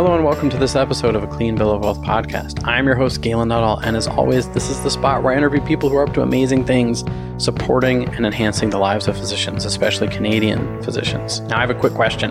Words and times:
Hello 0.00 0.14
and 0.14 0.24
welcome 0.24 0.48
to 0.48 0.56
this 0.56 0.76
episode 0.76 1.14
of 1.14 1.22
a 1.22 1.26
Clean 1.26 1.54
Bill 1.54 1.70
of 1.72 1.82
Wealth 1.82 2.00
podcast. 2.00 2.66
I'm 2.66 2.86
your 2.86 2.94
host, 2.94 3.20
Galen 3.20 3.48
Nuttall, 3.48 3.80
and 3.80 3.98
as 3.98 4.08
always, 4.08 4.48
this 4.48 4.70
is 4.70 4.82
the 4.82 4.90
spot 4.90 5.22
where 5.22 5.34
I 5.34 5.36
interview 5.36 5.60
people 5.60 5.90
who 5.90 5.96
are 5.96 6.08
up 6.08 6.14
to 6.14 6.22
amazing 6.22 6.64
things, 6.64 7.04
supporting 7.36 8.08
and 8.14 8.24
enhancing 8.24 8.70
the 8.70 8.78
lives 8.78 9.08
of 9.08 9.18
physicians, 9.18 9.66
especially 9.66 10.08
Canadian 10.08 10.82
physicians. 10.82 11.40
Now, 11.40 11.58
I 11.58 11.60
have 11.60 11.68
a 11.68 11.74
quick 11.74 11.92
question 11.92 12.30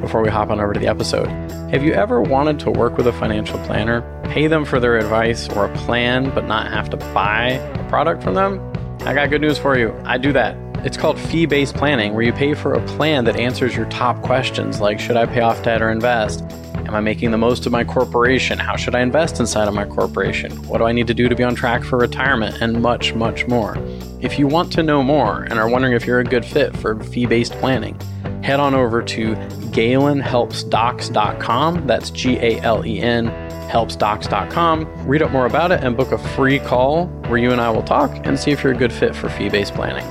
before 0.00 0.22
we 0.22 0.28
hop 0.28 0.50
on 0.50 0.60
over 0.60 0.72
to 0.72 0.78
the 0.78 0.86
episode. 0.86 1.26
Have 1.72 1.82
you 1.82 1.92
ever 1.92 2.22
wanted 2.22 2.60
to 2.60 2.70
work 2.70 2.96
with 2.96 3.08
a 3.08 3.12
financial 3.12 3.58
planner, 3.64 4.02
pay 4.30 4.46
them 4.46 4.64
for 4.64 4.78
their 4.78 4.96
advice 4.96 5.48
or 5.48 5.64
a 5.64 5.74
plan, 5.78 6.32
but 6.36 6.46
not 6.46 6.70
have 6.72 6.88
to 6.90 6.96
buy 6.96 7.46
a 7.48 7.88
product 7.88 8.22
from 8.22 8.34
them? 8.34 8.60
I 9.00 9.12
got 9.12 9.28
good 9.28 9.40
news 9.40 9.58
for 9.58 9.76
you. 9.76 9.92
I 10.04 10.18
do 10.18 10.32
that. 10.34 10.56
It's 10.86 10.96
called 10.96 11.18
fee 11.18 11.46
based 11.46 11.74
planning, 11.74 12.14
where 12.14 12.22
you 12.22 12.32
pay 12.32 12.54
for 12.54 12.74
a 12.74 12.86
plan 12.86 13.24
that 13.24 13.34
answers 13.34 13.74
your 13.74 13.86
top 13.86 14.22
questions 14.22 14.80
like 14.80 15.00
Should 15.00 15.16
I 15.16 15.26
pay 15.26 15.40
off 15.40 15.60
debt 15.64 15.82
or 15.82 15.90
invest? 15.90 16.44
Am 16.88 16.94
I 16.94 17.00
making 17.00 17.30
the 17.32 17.38
most 17.38 17.66
of 17.66 17.72
my 17.72 17.84
corporation? 17.84 18.58
How 18.58 18.74
should 18.74 18.94
I 18.94 19.00
invest 19.00 19.40
inside 19.40 19.68
of 19.68 19.74
my 19.74 19.84
corporation? 19.84 20.50
What 20.66 20.78
do 20.78 20.84
I 20.84 20.92
need 20.92 21.06
to 21.08 21.14
do 21.14 21.28
to 21.28 21.36
be 21.36 21.44
on 21.44 21.54
track 21.54 21.84
for 21.84 21.98
retirement? 21.98 22.62
And 22.62 22.80
much, 22.80 23.14
much 23.14 23.46
more. 23.46 23.76
If 24.22 24.38
you 24.38 24.46
want 24.46 24.72
to 24.72 24.82
know 24.82 25.02
more 25.02 25.42
and 25.42 25.58
are 25.58 25.68
wondering 25.68 25.92
if 25.92 26.06
you're 26.06 26.20
a 26.20 26.24
good 26.24 26.46
fit 26.46 26.74
for 26.74 26.98
fee 27.04 27.26
based 27.26 27.52
planning, 27.52 28.00
head 28.42 28.58
on 28.58 28.74
over 28.74 29.02
to 29.02 29.34
galenhelpsdocs.com. 29.34 31.86
That's 31.86 32.08
G 32.08 32.38
A 32.38 32.58
L 32.62 32.86
E 32.86 33.00
N 33.00 33.26
helpsdocs.com. 33.68 35.06
Read 35.06 35.20
up 35.20 35.30
more 35.30 35.44
about 35.44 35.72
it 35.72 35.84
and 35.84 35.94
book 35.94 36.12
a 36.12 36.16
free 36.16 36.58
call 36.58 37.08
where 37.26 37.36
you 37.36 37.52
and 37.52 37.60
I 37.60 37.68
will 37.68 37.82
talk 37.82 38.10
and 38.26 38.38
see 38.38 38.50
if 38.50 38.64
you're 38.64 38.72
a 38.72 38.76
good 38.76 38.94
fit 38.94 39.14
for 39.14 39.28
fee 39.28 39.50
based 39.50 39.74
planning. 39.74 40.06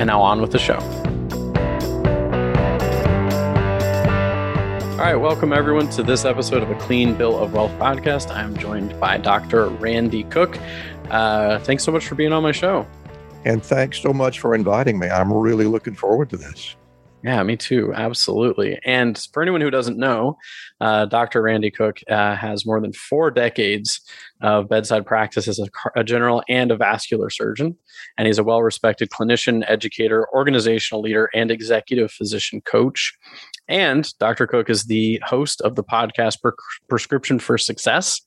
And 0.00 0.08
now 0.08 0.20
on 0.20 0.40
with 0.40 0.50
the 0.50 0.58
show. 0.58 0.80
All 4.98 5.04
right, 5.04 5.14
welcome 5.14 5.52
everyone 5.52 5.88
to 5.90 6.02
this 6.02 6.24
episode 6.24 6.60
of 6.60 6.72
a 6.72 6.74
Clean 6.74 7.14
Bill 7.14 7.38
of 7.38 7.52
Wealth 7.52 7.70
podcast. 7.78 8.34
I'm 8.34 8.56
joined 8.56 8.98
by 8.98 9.16
Dr. 9.16 9.68
Randy 9.68 10.24
Cook. 10.24 10.58
Uh, 11.08 11.60
thanks 11.60 11.84
so 11.84 11.92
much 11.92 12.08
for 12.08 12.16
being 12.16 12.32
on 12.32 12.42
my 12.42 12.50
show. 12.50 12.84
And 13.44 13.62
thanks 13.62 14.02
so 14.02 14.12
much 14.12 14.40
for 14.40 14.56
inviting 14.56 14.98
me. 14.98 15.06
I'm 15.06 15.32
really 15.32 15.66
looking 15.66 15.94
forward 15.94 16.30
to 16.30 16.36
this. 16.36 16.74
Yeah, 17.24 17.42
me 17.42 17.56
too. 17.56 17.92
Absolutely. 17.94 18.78
And 18.84 19.18
for 19.32 19.42
anyone 19.42 19.60
who 19.60 19.70
doesn't 19.70 19.98
know, 19.98 20.38
uh, 20.80 21.06
Dr. 21.06 21.42
Randy 21.42 21.70
Cook 21.70 21.98
uh, 22.08 22.36
has 22.36 22.64
more 22.64 22.80
than 22.80 22.92
four 22.92 23.32
decades 23.32 24.00
of 24.40 24.68
bedside 24.68 25.04
practice 25.04 25.48
as 25.48 25.58
a, 25.58 25.66
a, 25.96 26.04
general 26.04 26.44
and 26.48 26.70
a 26.70 26.76
vascular 26.76 27.28
surgeon. 27.28 27.76
And 28.16 28.28
he's 28.28 28.38
a 28.38 28.44
well 28.44 28.62
respected 28.62 29.10
clinician, 29.10 29.64
educator, 29.66 30.28
organizational 30.32 31.02
leader, 31.02 31.28
and 31.34 31.50
executive 31.50 32.12
physician 32.12 32.60
coach. 32.60 33.12
And 33.66 34.08
Dr. 34.20 34.46
Cook 34.46 34.70
is 34.70 34.84
the 34.84 35.20
host 35.26 35.60
of 35.62 35.74
the 35.74 35.82
podcast 35.82 36.40
Pre- 36.40 36.52
Prescription 36.88 37.40
for 37.40 37.58
Success, 37.58 38.20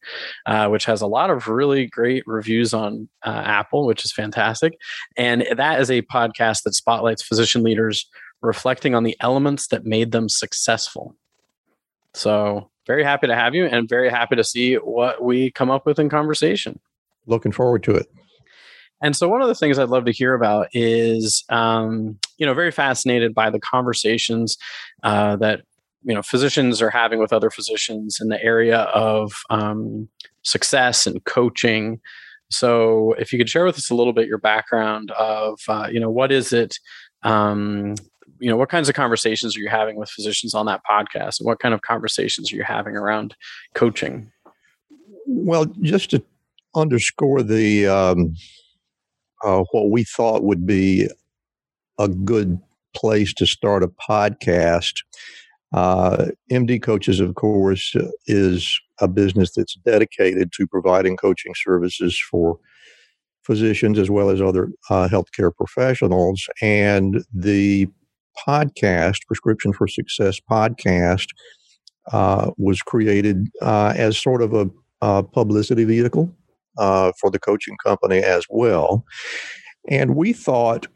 uh, 0.45 0.67
which 0.67 0.83
has 0.83 1.01
a 1.01 1.07
lot 1.07 1.29
of 1.29 1.47
really 1.47 1.87
great 1.87 2.23
reviews 2.27 2.73
on 2.73 3.07
uh, 3.25 3.41
Apple, 3.45 3.85
which 3.85 4.03
is 4.03 4.11
fantastic. 4.11 4.73
And 5.15 5.45
that 5.55 5.79
is 5.79 5.89
a 5.89 6.01
podcast 6.03 6.63
that 6.63 6.73
spotlights 6.73 7.23
physician 7.23 7.63
leaders 7.63 8.05
reflecting 8.41 8.95
on 8.95 9.03
the 9.03 9.15
elements 9.19 9.67
that 9.67 9.85
made 9.85 10.11
them 10.11 10.29
successful. 10.29 11.15
So, 12.13 12.69
very 12.87 13.03
happy 13.03 13.27
to 13.27 13.35
have 13.35 13.53
you 13.53 13.65
and 13.65 13.87
very 13.87 14.09
happy 14.09 14.35
to 14.35 14.43
see 14.43 14.75
what 14.75 15.23
we 15.23 15.51
come 15.51 15.69
up 15.69 15.85
with 15.85 15.99
in 15.99 16.09
conversation. 16.09 16.79
Looking 17.27 17.51
forward 17.51 17.83
to 17.83 17.95
it. 17.95 18.07
And 19.01 19.15
so, 19.15 19.27
one 19.27 19.41
of 19.41 19.47
the 19.47 19.55
things 19.55 19.79
I'd 19.79 19.89
love 19.89 20.05
to 20.05 20.11
hear 20.11 20.33
about 20.33 20.67
is, 20.73 21.43
um, 21.49 22.17
you 22.37 22.45
know, 22.45 22.53
very 22.53 22.71
fascinated 22.71 23.33
by 23.33 23.49
the 23.49 23.59
conversations 23.59 24.57
uh, 25.03 25.35
that 25.37 25.61
you 26.03 26.13
know 26.13 26.21
physicians 26.21 26.81
are 26.81 26.89
having 26.89 27.19
with 27.19 27.33
other 27.33 27.49
physicians 27.49 28.19
in 28.19 28.29
the 28.29 28.43
area 28.43 28.79
of 28.79 29.33
um, 29.49 30.09
success 30.43 31.07
and 31.07 31.23
coaching. 31.25 31.99
So, 32.49 33.13
if 33.13 33.31
you 33.31 33.39
could 33.39 33.49
share 33.49 33.65
with 33.65 33.77
us 33.77 33.89
a 33.89 33.95
little 33.95 34.13
bit 34.13 34.27
your 34.27 34.37
background 34.37 35.11
of, 35.11 35.59
uh, 35.67 35.87
you 35.91 35.99
know, 35.99 36.09
what 36.09 36.31
is 36.31 36.51
it? 36.51 36.77
Um, 37.23 37.95
you 38.41 38.49
know, 38.49 38.57
what 38.57 38.69
kinds 38.69 38.89
of 38.89 38.95
conversations 38.95 39.55
are 39.55 39.59
you 39.59 39.69
having 39.69 39.97
with 39.97 40.09
physicians 40.09 40.55
on 40.55 40.65
that 40.65 40.81
podcast, 40.89 41.39
and 41.39 41.45
what 41.45 41.59
kind 41.59 41.75
of 41.75 41.81
conversations 41.83 42.51
are 42.51 42.55
you 42.55 42.63
having 42.63 42.95
around 42.95 43.35
coaching? 43.75 44.31
Well, 45.27 45.65
just 45.81 46.09
to 46.09 46.23
underscore 46.75 47.43
the 47.43 47.87
um, 47.87 48.33
uh, 49.43 49.63
what 49.71 49.91
we 49.91 50.03
thought 50.03 50.43
would 50.43 50.65
be 50.65 51.07
a 51.99 52.07
good 52.07 52.59
place 52.95 53.31
to 53.35 53.45
start 53.45 53.83
a 53.83 53.87
podcast. 53.87 55.03
Uh, 55.71 56.27
MD 56.51 56.81
Coaches, 56.81 57.19
of 57.19 57.35
course, 57.35 57.95
is 58.25 58.81
a 58.99 59.07
business 59.07 59.51
that's 59.55 59.75
dedicated 59.85 60.51
to 60.53 60.65
providing 60.65 61.15
coaching 61.15 61.53
services 61.55 62.19
for 62.19 62.57
physicians 63.43 63.99
as 63.99 64.09
well 64.09 64.29
as 64.29 64.41
other 64.41 64.69
uh, 64.89 65.07
healthcare 65.07 65.55
professionals. 65.55 66.47
And 66.61 67.23
the 67.33 67.87
podcast, 68.47 69.25
Prescription 69.27 69.73
for 69.73 69.87
Success 69.87 70.39
podcast, 70.49 71.27
uh, 72.11 72.51
was 72.57 72.81
created 72.81 73.47
uh, 73.61 73.93
as 73.95 74.17
sort 74.17 74.41
of 74.41 74.53
a, 74.53 74.69
a 75.01 75.23
publicity 75.23 75.83
vehicle 75.83 76.33
uh, 76.77 77.11
for 77.19 77.29
the 77.29 77.39
coaching 77.39 77.77
company 77.83 78.19
as 78.19 78.45
well. 78.49 79.05
And 79.87 80.15
we 80.15 80.33
thought 80.33 80.87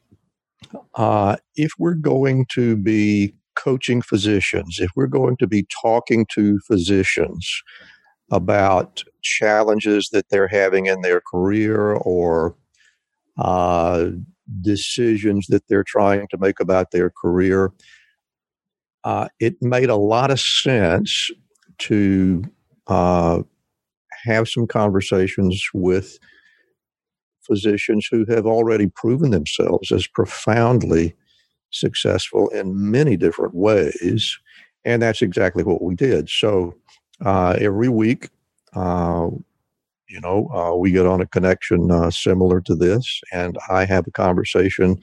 uh, 0.96 1.38
if 1.56 1.72
we're 1.78 1.96
going 1.96 2.46
to 2.54 2.76
be 2.76 3.34
coaching 3.56 4.02
physicians, 4.02 4.80
if 4.80 4.92
we're 4.96 5.08
going 5.08 5.38
to 5.38 5.48
be 5.48 5.66
talking 5.82 6.26
to 6.34 6.60
physicians 6.68 7.62
about 8.32 9.04
challenges 9.22 10.10
that 10.12 10.30
they're 10.30 10.48
having 10.48 10.88
in 10.88 11.02
their 11.02 11.22
career 11.32 11.94
or 11.94 12.56
uh, 13.38 14.10
decisions 14.62 15.48
that 15.48 15.68
they're 15.68 15.84
trying 15.84 16.28
to 16.30 16.38
make 16.38 16.60
about 16.60 16.92
their 16.92 17.10
career, 17.10 17.72
uh, 19.04 19.28
it 19.40 19.56
made 19.62 19.90
a 19.90 19.96
lot 19.96 20.32
of 20.32 20.40
sense 20.40 21.30
to 21.78 22.44
uh, 22.88 23.42
have 24.26 24.48
some 24.48 24.68
conversations 24.68 25.64
with 25.74 26.18
physicians 27.46 28.08
who 28.10 28.26
have 28.26 28.46
already 28.46 28.88
proven 28.88 29.32
themselves 29.32 29.92
as 29.92 30.08
profoundly 30.08 31.14
successful 31.72 32.50
in 32.50 32.92
many 32.92 33.16
different 33.18 33.54
ways. 33.54 34.40
And 34.84 35.02
that's 35.02 35.22
exactly 35.22 35.64
what 35.64 35.82
we 35.82 35.96
did. 35.96 36.30
So 36.30 36.76
uh, 37.24 37.58
every 37.60 37.90
week, 37.90 38.30
uh, 38.74 39.28
you 40.08 40.22
know, 40.22 40.48
uh, 40.54 40.76
we 40.76 40.92
get 40.92 41.06
on 41.06 41.22
a 41.22 41.28
connection 41.28 41.92
uh, 41.92 42.12
similar 42.12 42.62
to 42.62 42.76
this, 42.76 43.22
and 43.32 43.58
I 43.70 43.86
have 43.86 44.06
a 44.08 44.12
conversation 44.12 44.98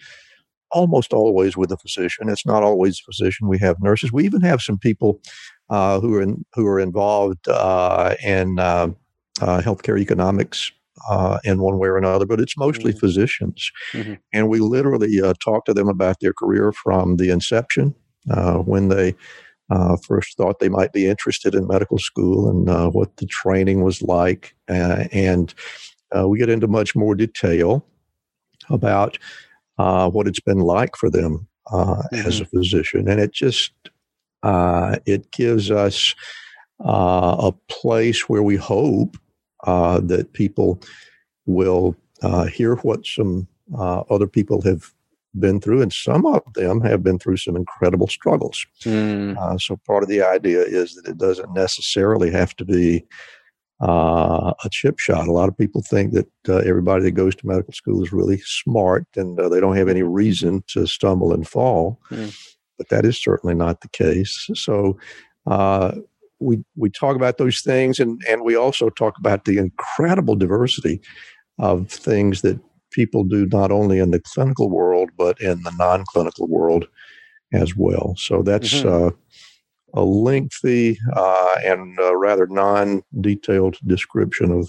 almost 0.71 1.13
always 1.13 1.57
with 1.57 1.71
a 1.71 1.77
physician. 1.77 2.29
It's 2.29 2.47
not 2.47 2.63
always 2.63 2.99
a 3.01 3.05
physician. 3.13 3.49
We 3.49 3.59
have 3.59 3.77
nurses. 3.83 4.13
We 4.13 4.25
even 4.25 4.41
have 4.41 4.63
some 4.63 4.79
people 4.79 5.21
uh, 5.69 6.01
who 6.01 6.15
are 6.15 6.23
in, 6.23 6.45
who 6.55 6.67
are 6.67 6.81
involved 6.81 7.47
uh, 7.49 8.15
in 8.25 8.59
uh, 8.59 8.89
healthcare 9.41 9.99
economics 10.01 10.73
uh, 11.09 11.39
in 11.45 11.61
one 11.61 11.79
way 11.79 11.89
or 11.89 11.99
another, 11.99 12.27
but 12.27 12.41
it's 12.41 12.57
mostly 12.57 12.93
mm-hmm. 12.93 13.01
physicians. 13.01 13.71
Mm-hmm. 13.93 14.15
And 14.33 14.49
we 14.49 14.61
literally 14.61 15.21
uh, 15.21 15.35
talk 15.43 15.65
to 15.67 15.75
them 15.75 15.89
about 15.89 16.21
their 16.21 16.33
career 16.33 16.73
from 16.73 17.17
the 17.17 17.31
inception, 17.31 17.95
uh, 18.31 18.59
when 18.59 18.89
they 18.89 19.15
uh, 19.73 19.97
first 20.07 20.37
thought 20.37 20.59
they 20.59 20.69
might 20.69 20.93
be 20.93 21.07
interested 21.07 21.55
in 21.55 21.67
medical 21.67 21.99
school 21.99 22.49
and 22.49 22.69
uh, 22.69 22.89
what 22.91 23.17
the 23.17 23.27
training 23.27 23.83
was 23.83 24.03
like. 24.03 24.55
and 24.69 25.55
we 26.27 26.39
get 26.39 26.51
into 26.51 26.69
much 26.69 26.95
more 26.95 27.15
detail 27.15 27.85
about 28.69 29.19
what 29.77 30.29
it's 30.29 30.41
been 30.41 30.61
like 30.61 30.97
for 30.97 31.11
them 31.11 31.49
mm-hmm. 31.69 32.27
as 32.27 32.41
a 32.41 32.45
physician. 32.47 33.09
And 33.09 33.21
it 33.21 33.33
just, 33.33 33.73
it 34.45 35.31
gives 35.33 35.71
us 35.71 36.15
a 36.81 37.53
place 37.69 38.29
where 38.29 38.43
we 38.43 38.57
hope 38.57 39.17
uh, 39.65 40.01
that 40.01 40.33
people 40.33 40.81
will 41.47 41.97
uh, 42.23 42.45
hear 42.45 42.77
what 42.77 43.07
some 43.07 43.47
uh, 43.77 44.01
other 44.11 44.27
people 44.27 44.61
have 44.63 44.93
been 45.39 45.61
through, 45.61 45.83
and 45.83 45.93
some 45.93 46.27
of 46.27 46.43
them 46.55 46.81
have 46.83 47.03
been 47.03 47.19
through 47.19 47.39
some 47.39 47.57
incredible 47.57 48.09
struggles. 48.09 48.67
Mm. 48.83 49.61
so, 49.61 49.79
part 49.87 50.03
of 50.03 50.09
the 50.09 50.23
idea 50.23 50.63
is 50.63 50.95
that 50.95 51.09
it 51.09 51.19
doesn't 51.19 51.53
necessarily 51.55 52.31
have 52.31 52.55
to 52.57 52.65
be 52.65 53.05
uh, 53.81 54.53
a 54.65 54.69
chip 54.71 54.99
shot. 54.99 55.27
A 55.27 55.33
lot 55.33 55.49
of 55.49 55.57
people 55.57 55.83
think 55.83 56.13
that 56.13 56.29
uh, 56.49 56.59
everybody 56.59 57.05
that 57.05 57.13
goes 57.13 57.35
to 57.37 57.47
medical 57.47 57.73
school 57.73 58.03
is 58.03 58.13
really 58.13 58.39
smart 58.45 59.07
and 59.17 59.39
uh, 59.41 59.49
they 59.49 59.61
don't 59.61 59.77
have 59.77 59.89
any 59.89 60.03
reason 60.03 60.63
to 60.69 60.87
stumble 60.87 61.33
and 61.33 61.49
fall. 61.49 61.99
Mm. 62.11 62.37
But 62.79 62.89
that 62.91 63.05
is 63.05 63.21
certainly 63.21 63.55
not 63.55 63.81
the 63.81 63.89
case. 63.89 64.49
So, 64.55 64.99
we 66.43 66.63
we 66.77 66.91
talk 66.91 67.17
about 67.17 67.39
those 67.39 67.61
things, 67.61 68.01
and 68.01 68.21
and 68.29 68.43
we 68.43 68.57
also 68.57 68.91
talk 68.91 69.19
about 69.19 69.45
the 69.45 69.59
incredible 69.59 70.35
diversity 70.35 71.01
of 71.59 71.89
things 71.89 72.43
that 72.43 72.59
people 72.93 73.25
do 73.25 73.47
not 73.47 73.73
only 73.73 73.99
in 73.99 74.11
the 74.11 74.21
clinical 74.21 74.71
world 74.71 75.11
but 75.17 75.41
in 75.41 75.63
the 75.63 75.73
non-clinical 75.79 76.49
world 76.49 76.87
as 77.53 77.77
well. 77.77 78.15
So 78.17 78.43
that's 78.43 78.73
mm-hmm. 78.73 79.09
uh, 79.09 79.11
a 79.95 80.05
lengthy 80.05 80.99
uh, 81.15 81.57
and 81.65 81.99
uh, 81.99 82.17
rather 82.17 82.47
non-detailed 82.47 83.77
description 83.87 84.51
of 84.51 84.69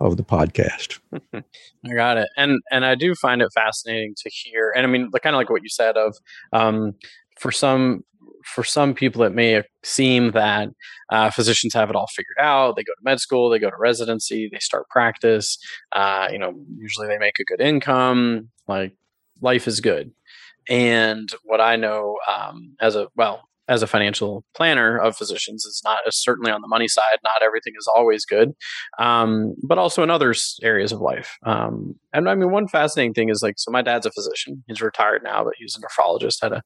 of 0.00 0.16
the 0.16 0.22
podcast. 0.22 1.00
I 1.34 1.94
got 1.94 2.18
it, 2.18 2.28
and 2.36 2.60
and 2.70 2.84
I 2.84 2.94
do 2.94 3.14
find 3.14 3.42
it 3.42 3.50
fascinating 3.52 4.14
to 4.22 4.30
hear, 4.30 4.72
and 4.76 4.86
I 4.86 4.88
mean, 4.88 5.10
kind 5.22 5.34
of 5.34 5.38
like 5.38 5.50
what 5.50 5.62
you 5.62 5.68
said 5.68 5.96
of 5.96 6.16
um, 6.52 6.94
for 7.38 7.50
some 7.50 8.04
for 8.44 8.64
some 8.64 8.94
people 8.94 9.22
it 9.22 9.34
may 9.34 9.62
seem 9.84 10.32
that 10.32 10.68
uh, 11.10 11.30
physicians 11.30 11.74
have 11.74 11.90
it 11.90 11.96
all 11.96 12.06
figured 12.14 12.38
out 12.40 12.76
they 12.76 12.82
go 12.82 12.92
to 12.92 13.04
med 13.04 13.20
school 13.20 13.48
they 13.48 13.58
go 13.58 13.70
to 13.70 13.76
residency 13.78 14.48
they 14.52 14.58
start 14.58 14.88
practice 14.88 15.58
uh, 15.92 16.28
you 16.30 16.38
know 16.38 16.52
usually 16.76 17.06
they 17.06 17.18
make 17.18 17.38
a 17.40 17.44
good 17.44 17.60
income 17.60 18.48
like 18.66 18.94
life 19.40 19.66
is 19.66 19.80
good 19.80 20.10
and 20.68 21.30
what 21.44 21.60
i 21.60 21.76
know 21.76 22.16
um, 22.28 22.74
as 22.80 22.96
a 22.96 23.08
well 23.16 23.48
as 23.68 23.82
a 23.82 23.86
financial 23.86 24.44
planner 24.56 24.98
of 24.98 25.16
physicians 25.16 25.64
is 25.64 25.82
not 25.84 25.98
is 26.06 26.20
certainly 26.20 26.50
on 26.50 26.62
the 26.62 26.68
money 26.68 26.88
side. 26.88 27.18
Not 27.22 27.42
everything 27.42 27.74
is 27.78 27.88
always 27.94 28.24
good, 28.24 28.52
um, 28.98 29.54
but 29.62 29.78
also 29.78 30.02
in 30.02 30.10
other 30.10 30.34
areas 30.62 30.90
of 30.90 31.00
life. 31.00 31.36
Um, 31.44 31.94
and 32.12 32.28
I 32.28 32.34
mean, 32.34 32.50
one 32.50 32.66
fascinating 32.66 33.12
thing 33.12 33.28
is 33.28 33.42
like, 33.42 33.54
so 33.58 33.70
my 33.70 33.82
dad's 33.82 34.06
a 34.06 34.10
physician. 34.10 34.64
He's 34.66 34.80
retired 34.80 35.22
now, 35.22 35.44
but 35.44 35.54
he's 35.58 35.76
a 35.76 35.80
nephrologist. 35.80 36.38
Had 36.40 36.52
a 36.52 36.62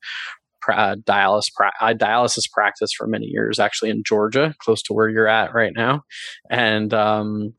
uh, 0.69 0.97
dialysis 0.97 1.53
pra- 1.55 1.95
dialysis 1.95 2.51
practice 2.51 2.93
for 2.93 3.07
many 3.07 3.27
years, 3.27 3.59
actually 3.59 3.91
in 3.91 4.03
Georgia, 4.05 4.55
close 4.59 4.83
to 4.83 4.93
where 4.93 5.09
you're 5.09 5.29
at 5.29 5.55
right 5.55 5.73
now, 5.75 6.03
and 6.51 6.93
um, 6.95 7.55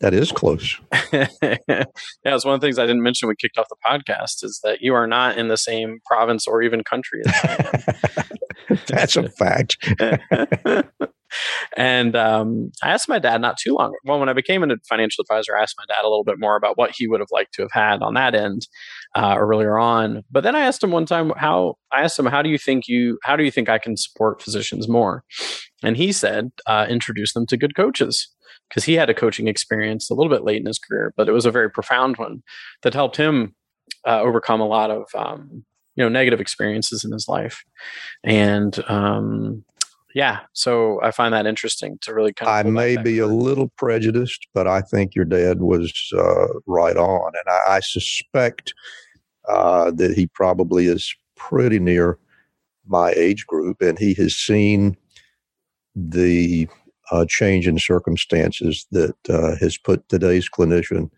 that 0.00 0.14
is 0.14 0.30
close. 0.30 0.78
yeah, 1.12 1.26
it's 2.24 2.44
one 2.44 2.54
of 2.54 2.60
the 2.60 2.66
things 2.66 2.78
I 2.78 2.86
didn't 2.86 3.02
mention 3.02 3.26
when 3.26 3.32
we 3.32 3.36
kicked 3.36 3.58
off 3.58 3.66
the 3.68 3.76
podcast 3.84 4.44
is 4.44 4.60
that 4.62 4.80
you 4.80 4.94
are 4.94 5.08
not 5.08 5.36
in 5.36 5.48
the 5.48 5.56
same 5.56 5.98
province 6.06 6.46
or 6.46 6.62
even 6.62 6.84
country 6.84 7.22
as 7.26 8.28
That's 8.86 9.16
a 9.16 9.28
fact. 9.28 9.76
and 11.76 12.16
um, 12.16 12.70
I 12.82 12.90
asked 12.90 13.08
my 13.08 13.18
dad 13.18 13.40
not 13.40 13.56
too 13.58 13.74
long. 13.74 13.94
Well, 14.04 14.18
when 14.18 14.28
I 14.28 14.32
became 14.32 14.62
a 14.62 14.76
financial 14.88 15.22
advisor, 15.22 15.56
I 15.56 15.62
asked 15.62 15.76
my 15.78 15.84
dad 15.88 16.02
a 16.02 16.08
little 16.08 16.24
bit 16.24 16.38
more 16.38 16.56
about 16.56 16.78
what 16.78 16.92
he 16.96 17.06
would 17.06 17.20
have 17.20 17.28
liked 17.30 17.54
to 17.54 17.62
have 17.62 17.72
had 17.72 18.02
on 18.02 18.14
that 18.14 18.34
end 18.34 18.68
uh, 19.14 19.36
earlier 19.38 19.78
on. 19.78 20.22
But 20.30 20.42
then 20.42 20.56
I 20.56 20.60
asked 20.60 20.82
him 20.82 20.90
one 20.90 21.06
time 21.06 21.32
how 21.36 21.76
I 21.92 22.02
asked 22.02 22.18
him, 22.18 22.26
"How 22.26 22.42
do 22.42 22.50
you 22.50 22.58
think 22.58 22.88
you? 22.88 23.18
How 23.22 23.36
do 23.36 23.44
you 23.44 23.50
think 23.50 23.68
I 23.68 23.78
can 23.78 23.96
support 23.96 24.42
physicians 24.42 24.88
more?" 24.88 25.24
And 25.82 25.96
he 25.96 26.12
said, 26.12 26.50
uh, 26.66 26.86
"Introduce 26.88 27.32
them 27.32 27.46
to 27.46 27.56
good 27.56 27.74
coaches." 27.74 28.28
because 28.68 28.84
he 28.84 28.94
had 28.94 29.08
a 29.08 29.14
coaching 29.14 29.48
experience 29.48 30.10
a 30.10 30.14
little 30.14 30.30
bit 30.30 30.44
late 30.44 30.60
in 30.60 30.66
his 30.66 30.78
career, 30.78 31.14
but 31.16 31.26
it 31.26 31.32
was 31.32 31.46
a 31.46 31.50
very 31.50 31.70
profound 31.70 32.18
one 32.18 32.42
that 32.82 32.92
helped 32.92 33.16
him 33.16 33.54
uh, 34.06 34.20
overcome 34.20 34.60
a 34.60 34.66
lot 34.66 34.90
of 34.90 35.04
um, 35.14 35.64
you 35.96 36.04
know 36.04 36.08
negative 36.08 36.40
experiences 36.40 37.04
in 37.04 37.12
his 37.12 37.26
life. 37.28 37.64
And 38.22 38.78
um, 38.88 39.64
yeah, 40.18 40.40
so 40.52 41.00
I 41.00 41.12
find 41.12 41.32
that 41.32 41.46
interesting 41.46 41.96
to 42.00 42.12
really 42.12 42.32
kind 42.32 42.50
of. 42.50 42.66
I 42.66 42.68
may 42.68 42.96
be 42.96 43.20
a 43.20 43.28
little 43.28 43.68
prejudiced, 43.76 44.48
but 44.52 44.66
I 44.66 44.80
think 44.80 45.14
your 45.14 45.24
dad 45.24 45.60
was 45.60 45.92
uh, 46.12 46.48
right 46.66 46.96
on, 46.96 47.32
and 47.34 47.44
I, 47.46 47.76
I 47.76 47.80
suspect 47.80 48.74
uh, 49.48 49.92
that 49.92 50.14
he 50.14 50.26
probably 50.26 50.88
is 50.88 51.14
pretty 51.36 51.78
near 51.78 52.18
my 52.88 53.12
age 53.12 53.46
group, 53.46 53.80
and 53.80 53.96
he 53.96 54.12
has 54.14 54.34
seen 54.34 54.96
the 55.94 56.68
uh, 57.12 57.24
change 57.28 57.68
in 57.68 57.78
circumstances 57.78 58.88
that 58.90 59.14
uh, 59.30 59.54
has 59.60 59.78
put 59.78 60.08
today's 60.08 60.50
clinician 60.50 61.10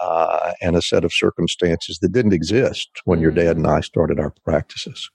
uh, 0.00 0.54
and 0.60 0.74
a 0.74 0.82
set 0.82 1.04
of 1.04 1.12
circumstances 1.12 2.00
that 2.00 2.10
didn't 2.10 2.32
exist 2.32 2.90
when 3.04 3.20
your 3.20 3.30
dad 3.30 3.56
and 3.56 3.68
I 3.68 3.78
started 3.78 4.18
our 4.18 4.34
practices. 4.44 5.08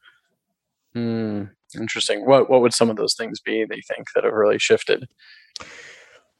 Mm, 0.95 1.49
interesting. 1.75 2.25
What 2.25 2.49
what 2.49 2.61
would 2.61 2.73
some 2.73 2.89
of 2.89 2.95
those 2.95 3.13
things 3.13 3.39
be 3.39 3.53
you 3.53 3.67
think 3.67 4.07
that 4.15 4.23
have 4.23 4.33
really 4.33 4.59
shifted? 4.59 5.07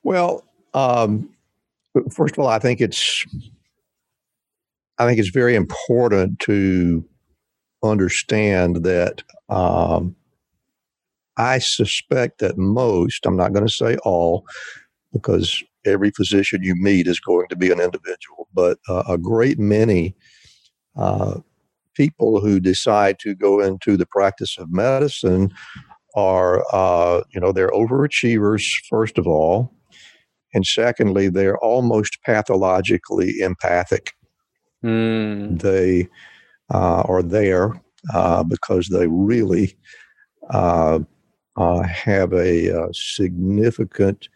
Well, 0.03 0.43
um, 0.73 1.29
first 2.11 2.35
of 2.35 2.39
all, 2.39 2.47
I 2.47 2.59
think 2.59 2.81
it's 2.81 3.25
I 4.97 5.07
think 5.07 5.19
it's 5.19 5.29
very 5.29 5.55
important 5.55 6.39
to 6.39 7.03
understand 7.83 8.83
that 8.83 9.23
um, 9.49 10.15
I 11.37 11.59
suspect 11.59 12.39
that 12.39 12.57
most, 12.57 13.25
I'm 13.25 13.35
not 13.35 13.53
going 13.53 13.65
to 13.65 13.73
say 13.73 13.97
all, 14.03 14.45
because 15.11 15.63
every 15.85 16.11
physician 16.11 16.63
you 16.63 16.75
meet 16.75 17.07
is 17.07 17.19
going 17.19 17.47
to 17.49 17.55
be 17.55 17.71
an 17.71 17.79
individual, 17.79 18.47
but 18.53 18.77
uh, 18.87 19.03
a 19.07 19.17
great 19.17 19.59
many 19.59 20.15
uh, 20.95 21.39
people 21.95 22.39
who 22.39 22.59
decide 22.59 23.19
to 23.19 23.35
go 23.35 23.59
into 23.59 23.97
the 23.97 24.05
practice 24.05 24.57
of 24.57 24.71
medicine 24.71 25.51
are, 26.15 26.63
uh, 26.73 27.23
you 27.33 27.39
know, 27.39 27.51
they're 27.51 27.69
overachievers, 27.71 28.63
first 28.89 29.17
of 29.17 29.27
all. 29.27 29.73
And 30.53 30.65
secondly, 30.65 31.29
they're 31.29 31.57
almost 31.57 32.19
pathologically 32.23 33.39
empathic. 33.39 34.13
Mm. 34.83 35.61
They 35.61 36.07
uh, 36.71 37.01
are 37.07 37.23
there 37.23 37.81
uh, 38.13 38.43
because 38.43 38.89
they 38.89 39.07
really 39.07 39.75
uh, 40.51 40.99
uh, 41.55 41.83
have 41.83 42.33
a, 42.33 42.67
a, 42.67 42.81
uh, 42.81 42.87
significant 42.91 44.27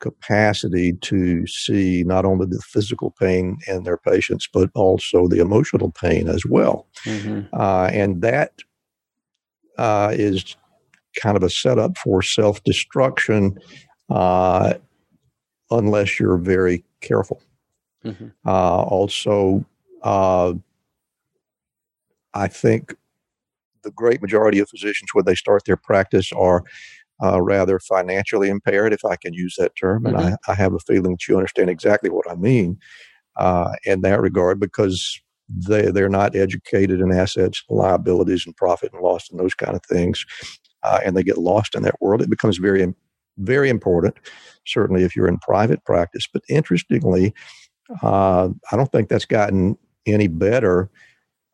capacity 0.00 0.92
to 0.94 1.46
see 1.46 2.04
not 2.04 2.24
only 2.24 2.46
the 2.46 2.60
physical 2.60 3.10
pain 3.18 3.58
in 3.66 3.84
their 3.84 3.96
patients, 3.96 4.48
but 4.52 4.70
also 4.74 5.28
the 5.28 5.40
emotional 5.40 5.90
pain 5.90 6.28
as 6.28 6.44
well. 6.46 6.86
Mm-hmm. 7.04 7.54
Uh, 7.54 7.90
and 7.92 8.22
that 8.22 8.52
uh, 9.76 10.12
is 10.14 10.56
kind 11.20 11.36
of 11.36 11.42
a 11.42 11.50
setup 11.50 11.98
for 11.98 12.22
self 12.22 12.62
destruction 12.64 13.58
uh, 14.10 14.74
unless 15.70 16.18
you're 16.20 16.38
very 16.38 16.84
careful. 17.00 17.40
Mm-hmm. 18.04 18.28
Uh, 18.46 18.82
also, 18.82 19.64
I 22.34 22.48
think 22.48 22.94
the 23.82 23.90
great 23.90 24.20
majority 24.20 24.58
of 24.58 24.68
physicians, 24.68 25.10
when 25.12 25.24
they 25.24 25.34
start 25.34 25.64
their 25.64 25.76
practice, 25.76 26.32
are 26.32 26.62
uh, 27.22 27.40
rather 27.40 27.78
financially 27.78 28.48
impaired, 28.48 28.92
if 28.92 29.04
I 29.04 29.16
can 29.16 29.34
use 29.34 29.56
that 29.58 29.74
term. 29.76 30.06
And 30.06 30.16
mm-hmm. 30.16 30.34
I, 30.46 30.52
I, 30.52 30.54
have 30.54 30.72
a 30.72 30.78
feeling 30.78 31.12
that 31.12 31.28
you 31.28 31.36
understand 31.36 31.68
exactly 31.68 32.10
what 32.10 32.30
I 32.30 32.34
mean 32.34 32.78
uh, 33.36 33.72
in 33.84 34.02
that 34.02 34.20
regard 34.20 34.60
because 34.60 35.20
they, 35.48 35.90
they're 35.90 36.08
not 36.08 36.36
educated 36.36 37.00
in 37.00 37.10
assets, 37.10 37.64
liabilities, 37.68 38.44
and 38.46 38.56
profit 38.56 38.92
and 38.92 39.02
loss 39.02 39.30
and 39.30 39.40
those 39.40 39.54
kind 39.54 39.74
of 39.74 39.82
things. 39.84 40.24
Uh, 40.82 41.00
and 41.04 41.16
they 41.16 41.22
get 41.22 41.38
lost 41.38 41.74
in 41.74 41.82
that 41.82 42.00
world. 42.00 42.22
It 42.22 42.30
becomes 42.30 42.58
very, 42.58 42.94
very 43.38 43.68
important, 43.68 44.16
certainly 44.66 45.02
if 45.02 45.16
you're 45.16 45.28
in 45.28 45.38
private 45.38 45.84
practice. 45.84 46.28
But 46.32 46.42
interestingly, 46.48 47.34
uh, 48.02 48.50
I 48.70 48.76
don't 48.76 48.92
think 48.92 49.08
that's 49.08 49.24
gotten 49.24 49.76
any 50.06 50.28
better 50.28 50.90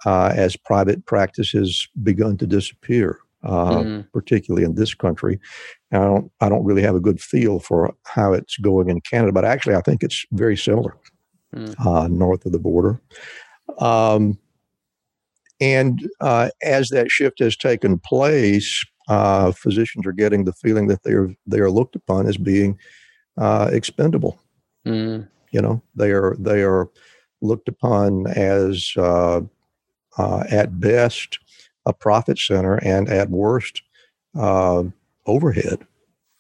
uh, 0.05 0.33
as 0.35 0.57
private 0.57 1.07
practice 1.07 1.53
has 1.53 1.87
begun 2.03 2.37
to 2.39 2.47
disappear, 2.47 3.19
uh, 3.45 3.79
mm. 3.79 4.07
particularly 4.13 4.65
in 4.65 4.75
this 4.75 4.95
country. 4.95 5.39
And 5.91 6.03
I 6.03 6.07
don't, 6.07 6.33
I 6.41 6.49
don't 6.49 6.65
really 6.65 6.83
have 6.83 6.95
a 6.95 7.01
good 7.01 7.21
feel 7.21 7.61
for 7.61 7.95
how 8.05 8.33
it's 8.33 8.57
going 8.59 8.89
in 8.89 9.01
Canada, 9.01 9.33
but 9.33 9.45
actually, 9.45 9.77
I 9.77 9.81
think 9.83 10.03
it's 10.03 10.25
very 10.33 10.57
similar 10.57 10.97
mm. 11.55 11.75
uh, 11.87 12.09
north 12.09 12.47
of 12.47 12.53
the 12.53 12.59
border. 12.59 13.01
Um, 13.79 14.39
and 15.61 16.09
uh, 16.21 16.51
as 16.63 16.89
that 16.89 17.11
shift 17.11 17.39
has 17.39 17.57
taken 17.57 17.99
place, 17.99 18.85
uh, 19.09 19.53
physicians 19.53 20.07
are 20.07 20.13
getting 20.13 20.45
the 20.45 20.53
feeling 20.53 20.89
that 20.89 21.03
they 21.05 21.13
are 21.13 21.35
they 21.47 21.61
are 21.61 21.71
looked 21.71 21.95
upon 21.95 22.27
as 22.27 22.37
being 22.37 22.79
uh, 23.37 23.71
expendable. 23.73 24.41
Mm. 24.87 25.29
You 25.53 25.63
know, 25.63 25.83
they 25.95 26.11
are 26.11 26.37
they 26.39 26.63
are 26.63 26.89
looked 27.41 27.69
upon 27.69 28.27
as 28.29 28.93
uh, 28.97 29.43
uh, 30.19 30.45
at 30.51 30.81
best 30.81 31.39
a 31.87 31.93
profit 31.93 32.39
center 32.39 32.77
and 32.77 33.09
at 33.09 33.31
worst 33.31 33.83
uh, 34.37 34.85
overhead. 35.27 35.87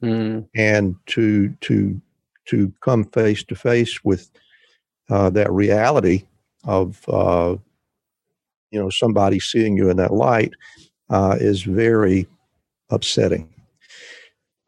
Mm. 0.02 0.48
And 0.54 0.96
to 1.06 1.50
to 1.62 2.00
to 2.46 2.72
come 2.82 3.04
face 3.04 3.42
to 3.44 3.54
face 3.54 4.04
with 4.04 4.30
uh, 5.10 5.30
that 5.30 5.50
reality 5.50 6.24
of 6.64 7.00
uh, 7.08 7.56
you 8.70 8.80
know 8.80 8.90
somebody 8.90 9.40
seeing 9.40 9.76
you 9.76 9.88
in 9.88 9.96
that 9.96 10.12
light 10.12 10.52
uh, 11.10 11.36
is 11.40 11.62
very 11.62 12.26
upsetting. 12.90 13.48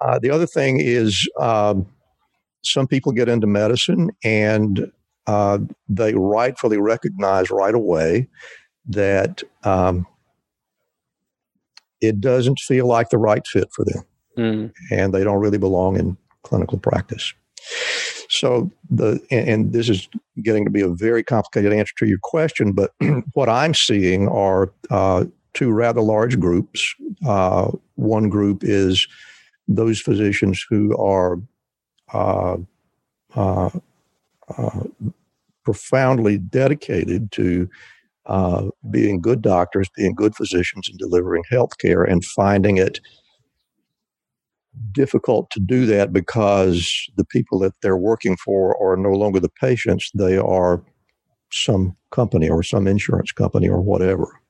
Uh, 0.01 0.19
the 0.19 0.31
other 0.31 0.47
thing 0.47 0.79
is 0.79 1.29
um, 1.41 1.87
some 2.65 2.87
people 2.87 3.13
get 3.13 3.29
into 3.29 3.47
medicine 3.47 4.11
and 4.25 4.91
they 5.89 6.15
rightfully 6.15 6.79
recognize 6.79 7.51
right 7.51 7.75
away 7.75 8.29
that 8.89 9.43
um, 9.65 10.07
it 12.07 12.21
doesn't 12.21 12.61
feel 12.61 12.87
like 12.87 13.11
the 13.11 13.19
right 13.19 13.47
fit 13.47 13.69
for 13.73 13.85
them, 13.85 14.05
mm. 14.39 14.73
and 14.91 15.13
they 15.13 15.25
don't 15.25 15.41
really 15.41 15.59
belong 15.59 15.99
in 15.99 16.17
clinical 16.43 16.79
practice. 16.79 17.33
So 18.29 18.71
the 18.91 19.21
and 19.31 19.73
this 19.73 19.89
is 19.89 20.09
getting 20.43 20.65
to 20.65 20.71
be 20.71 20.81
a 20.81 20.89
very 20.89 21.23
complicated 21.23 21.73
answer 21.73 21.93
to 21.99 22.07
your 22.07 22.19
question, 22.23 22.73
but 22.73 22.93
what 23.35 23.49
I'm 23.49 23.75
seeing 23.75 24.29
are 24.29 24.73
uh, 24.91 25.25
two 25.55 25.71
rather 25.71 26.01
large 26.01 26.39
groups. 26.39 26.95
Uh, 27.27 27.71
one 27.95 28.29
group 28.29 28.63
is 28.63 29.07
those 29.69 30.01
physicians 30.01 30.65
who 30.69 30.97
are 30.97 31.41
uh, 32.13 32.57
uh, 33.35 33.71
uh, 34.57 34.81
profoundly 35.65 36.39
dedicated 36.39 37.33
to 37.33 37.69
uh, 38.27 38.67
being 38.91 39.21
good 39.21 39.43
doctors, 39.43 39.89
being 39.97 40.15
good 40.15 40.35
physicians, 40.35 40.89
and 40.89 40.99
delivering 40.99 41.45
health 41.51 41.79
care, 41.79 42.03
and 42.03 42.25
finding 42.25 42.77
it 42.77 43.01
difficult 44.93 45.51
to 45.51 45.61
do 45.61 45.87
that 45.87 46.13
because 46.13 47.09
the 47.17 47.25
people 47.25 47.59
that 47.59 47.73
they're 47.81 47.97
working 47.97 48.37
for 48.37 48.77
are 48.83 48.97
no 48.97 49.11
longer 49.11 49.41
the 49.41 49.49
patients, 49.49 50.11
they 50.15 50.37
are 50.37 50.83
some 51.51 51.97
company 52.11 52.49
or 52.49 52.63
some 52.63 52.87
insurance 52.87 53.33
company 53.33 53.69
or 53.69 53.81
whatever. 53.81 54.41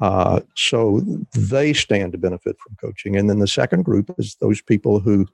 Uh, 0.00 0.40
so 0.56 1.02
they 1.34 1.72
stand 1.72 2.12
to 2.12 2.18
benefit 2.18 2.56
from 2.58 2.76
coaching. 2.80 3.16
And 3.16 3.28
then 3.28 3.40
the 3.40 3.48
second 3.48 3.84
group 3.84 4.12
is 4.18 4.36
those 4.40 4.62
people 4.62 5.00
who 5.00 5.26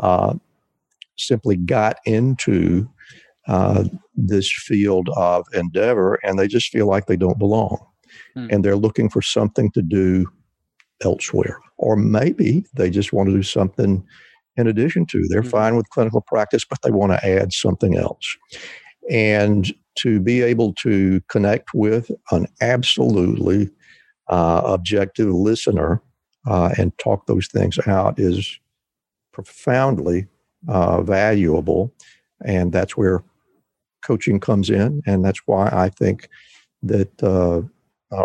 uh, 0.00 0.34
simply 1.16 1.56
got 1.56 1.98
into 2.04 2.88
uh, 3.48 3.84
this 4.14 4.50
field 4.52 5.08
of 5.16 5.46
endeavor 5.52 6.18
and 6.24 6.38
they 6.38 6.48
just 6.48 6.70
feel 6.70 6.86
like 6.86 7.06
they 7.06 7.16
don't 7.16 7.38
belong. 7.38 7.78
Hmm. 8.34 8.48
And 8.50 8.64
they're 8.64 8.76
looking 8.76 9.08
for 9.08 9.22
something 9.22 9.70
to 9.72 9.82
do 9.82 10.26
elsewhere. 11.02 11.58
Or 11.78 11.96
maybe 11.96 12.64
they 12.74 12.90
just 12.90 13.12
want 13.12 13.28
to 13.28 13.34
do 13.34 13.42
something 13.42 14.04
in 14.56 14.66
addition 14.66 15.06
to. 15.06 15.26
They're 15.28 15.42
hmm. 15.42 15.48
fine 15.48 15.76
with 15.76 15.90
clinical 15.90 16.22
practice, 16.22 16.64
but 16.64 16.82
they 16.82 16.90
want 16.90 17.12
to 17.12 17.26
add 17.26 17.52
something 17.52 17.96
else. 17.96 18.36
And 19.10 19.72
to 19.96 20.20
be 20.20 20.42
able 20.42 20.74
to 20.74 21.20
connect 21.28 21.70
with 21.74 22.10
an 22.30 22.46
absolutely 22.60 23.70
uh, 24.28 24.62
objective 24.64 25.28
listener 25.28 26.02
uh, 26.46 26.74
and 26.78 26.96
talk 26.98 27.26
those 27.26 27.46
things 27.48 27.78
out 27.86 28.18
is 28.18 28.58
profoundly 29.32 30.26
uh, 30.68 31.02
valuable. 31.02 31.94
And 32.44 32.72
that's 32.72 32.96
where 32.96 33.22
coaching 34.06 34.40
comes 34.40 34.70
in. 34.70 35.02
And 35.06 35.24
that's 35.24 35.40
why 35.46 35.68
I 35.72 35.88
think 35.88 36.28
that 36.82 37.22
uh, 37.22 37.62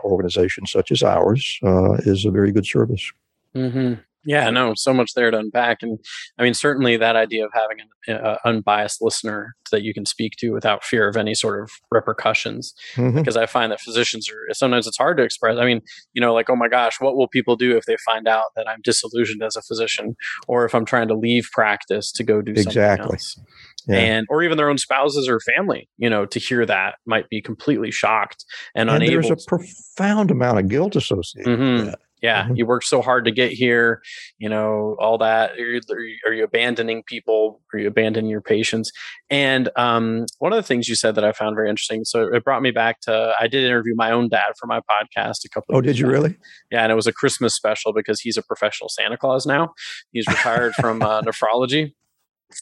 organizations 0.04 0.72
such 0.72 0.92
as 0.92 1.04
ours 1.04 1.60
uh, 1.64 1.94
is 2.06 2.26
a 2.26 2.32
very 2.32 2.52
good 2.52 2.66
service. 2.66 3.12
Mm-hmm. 3.56 3.96
Yeah, 4.24 4.50
no, 4.50 4.74
so 4.76 4.94
much 4.94 5.14
there 5.14 5.32
to 5.32 5.38
unpack, 5.38 5.80
and 5.82 6.00
I 6.38 6.44
mean, 6.44 6.54
certainly 6.54 6.98
that 6.98 7.16
idea 7.16 7.46
of 7.46 7.52
having 7.54 7.78
an 7.80 8.16
uh, 8.16 8.38
unbiased 8.46 9.02
listener 9.02 9.56
that 9.72 9.82
you 9.82 9.94
can 9.94 10.06
speak 10.06 10.34
to 10.38 10.52
without 10.52 10.84
fear 10.84 11.08
of 11.08 11.18
any 11.18 11.34
sort 11.34 11.62
of 11.62 11.72
repercussions. 11.92 12.74
Mm-hmm. 12.96 13.18
Because 13.18 13.38
I 13.38 13.46
find 13.46 13.72
that 13.72 13.80
physicians 13.80 14.30
are 14.30 14.54
sometimes 14.54 14.86
it's 14.86 14.98
hard 14.98 15.18
to 15.18 15.24
express. 15.24 15.58
I 15.58 15.66
mean, 15.66 15.82
you 16.14 16.22
know, 16.22 16.34
like, 16.34 16.50
oh 16.50 16.56
my 16.56 16.68
gosh, 16.68 17.00
what 17.00 17.16
will 17.16 17.28
people 17.28 17.56
do 17.56 17.78
if 17.78 17.86
they 17.86 17.98
find 18.06 18.28
out 18.28 18.46
that 18.56 18.68
I'm 18.68 18.82
disillusioned 18.84 19.42
as 19.42 19.56
a 19.56 19.62
physician, 19.62 20.16
or 20.48 20.66
if 20.66 20.76
I'm 20.76 20.86
trying 20.86 21.08
to 21.08 21.16
leave 21.16 21.50
practice 21.52 22.12
to 22.14 22.24
go 22.24 22.42
do 22.42 22.52
exactly. 22.52 22.78
something 22.78 23.14
else? 23.14 23.40
Yeah. 23.88 23.98
and 23.98 24.28
or 24.30 24.44
even 24.44 24.60
their 24.60 24.70
own 24.70 24.78
spouses 24.78 25.28
or 25.28 25.40
family 25.40 25.90
you 25.98 26.08
know 26.08 26.28
to 26.28 26.38
hear 26.38 26.68
that 26.68 27.00
might 27.08 27.30
be 27.30 27.42
completely 27.42 27.90
shocked 27.90 28.46
and, 28.76 28.92
and 28.92 28.98
unable 28.98 29.28
there's 29.28 29.44
a 29.44 29.48
profound 29.48 30.30
amount 30.30 30.60
of 30.60 30.68
guilt 30.68 30.96
associated 30.96 31.60
mm-hmm. 31.60 31.76
with 31.78 31.86
that 31.88 32.00
yeah 32.22 32.44
mm-hmm. 32.44 32.56
you 32.56 32.66
worked 32.66 32.86
so 32.86 33.02
hard 33.02 33.26
to 33.26 33.32
get 33.32 33.52
here 33.52 34.02
you 34.38 34.50
know 34.50 34.96
all 35.00 35.18
that. 35.18 35.52
Are 35.52 35.58
you, 35.58 35.82
are 36.26 36.34
you, 36.34 36.44
abandoning 36.44 37.04
people? 37.04 37.62
Are 37.74 37.80
you 37.80 37.88
abandoning 37.88 38.30
your 38.30 38.42
patients? 38.42 38.92
And 39.30 39.70
um, 39.76 40.26
one 40.40 40.52
of 40.52 40.58
the 40.58 40.64
things 40.64 40.88
you 40.88 40.96
said 40.96 41.16
that 41.16 41.24
i 41.24 41.32
found 41.32 41.56
very 41.56 41.70
interesting 41.70 42.04
so 42.04 42.34
it 42.34 42.44
brought 42.44 42.62
me 42.62 42.72
back 42.72 43.00
to 43.02 43.34
i 43.40 43.48
did 43.48 43.64
interview 43.64 43.94
my 43.96 44.12
own 44.12 44.30
dad 44.30 44.54
for 44.60 44.68
my 44.68 44.80
podcast 44.80 45.46
a 45.46 45.50
couple 45.50 45.76
oh 45.76 45.82
did 45.82 45.98
you 45.98 46.08
really? 46.08 46.38
Yeah 46.72 46.84
and 46.84 46.92
it 46.92 46.96
was 46.96 47.08
a 47.08 47.14
christmas 47.14 47.56
special 47.56 47.94
because 47.94 48.20
he's 48.20 48.38
a 48.38 48.44
professional 48.44 48.90
santa 48.90 49.18
claus 49.18 49.46
now. 49.46 49.74
He's 50.12 50.28
retired 50.28 50.74
from 50.76 51.02
uh, 51.02 51.22
nephrology 51.28 51.94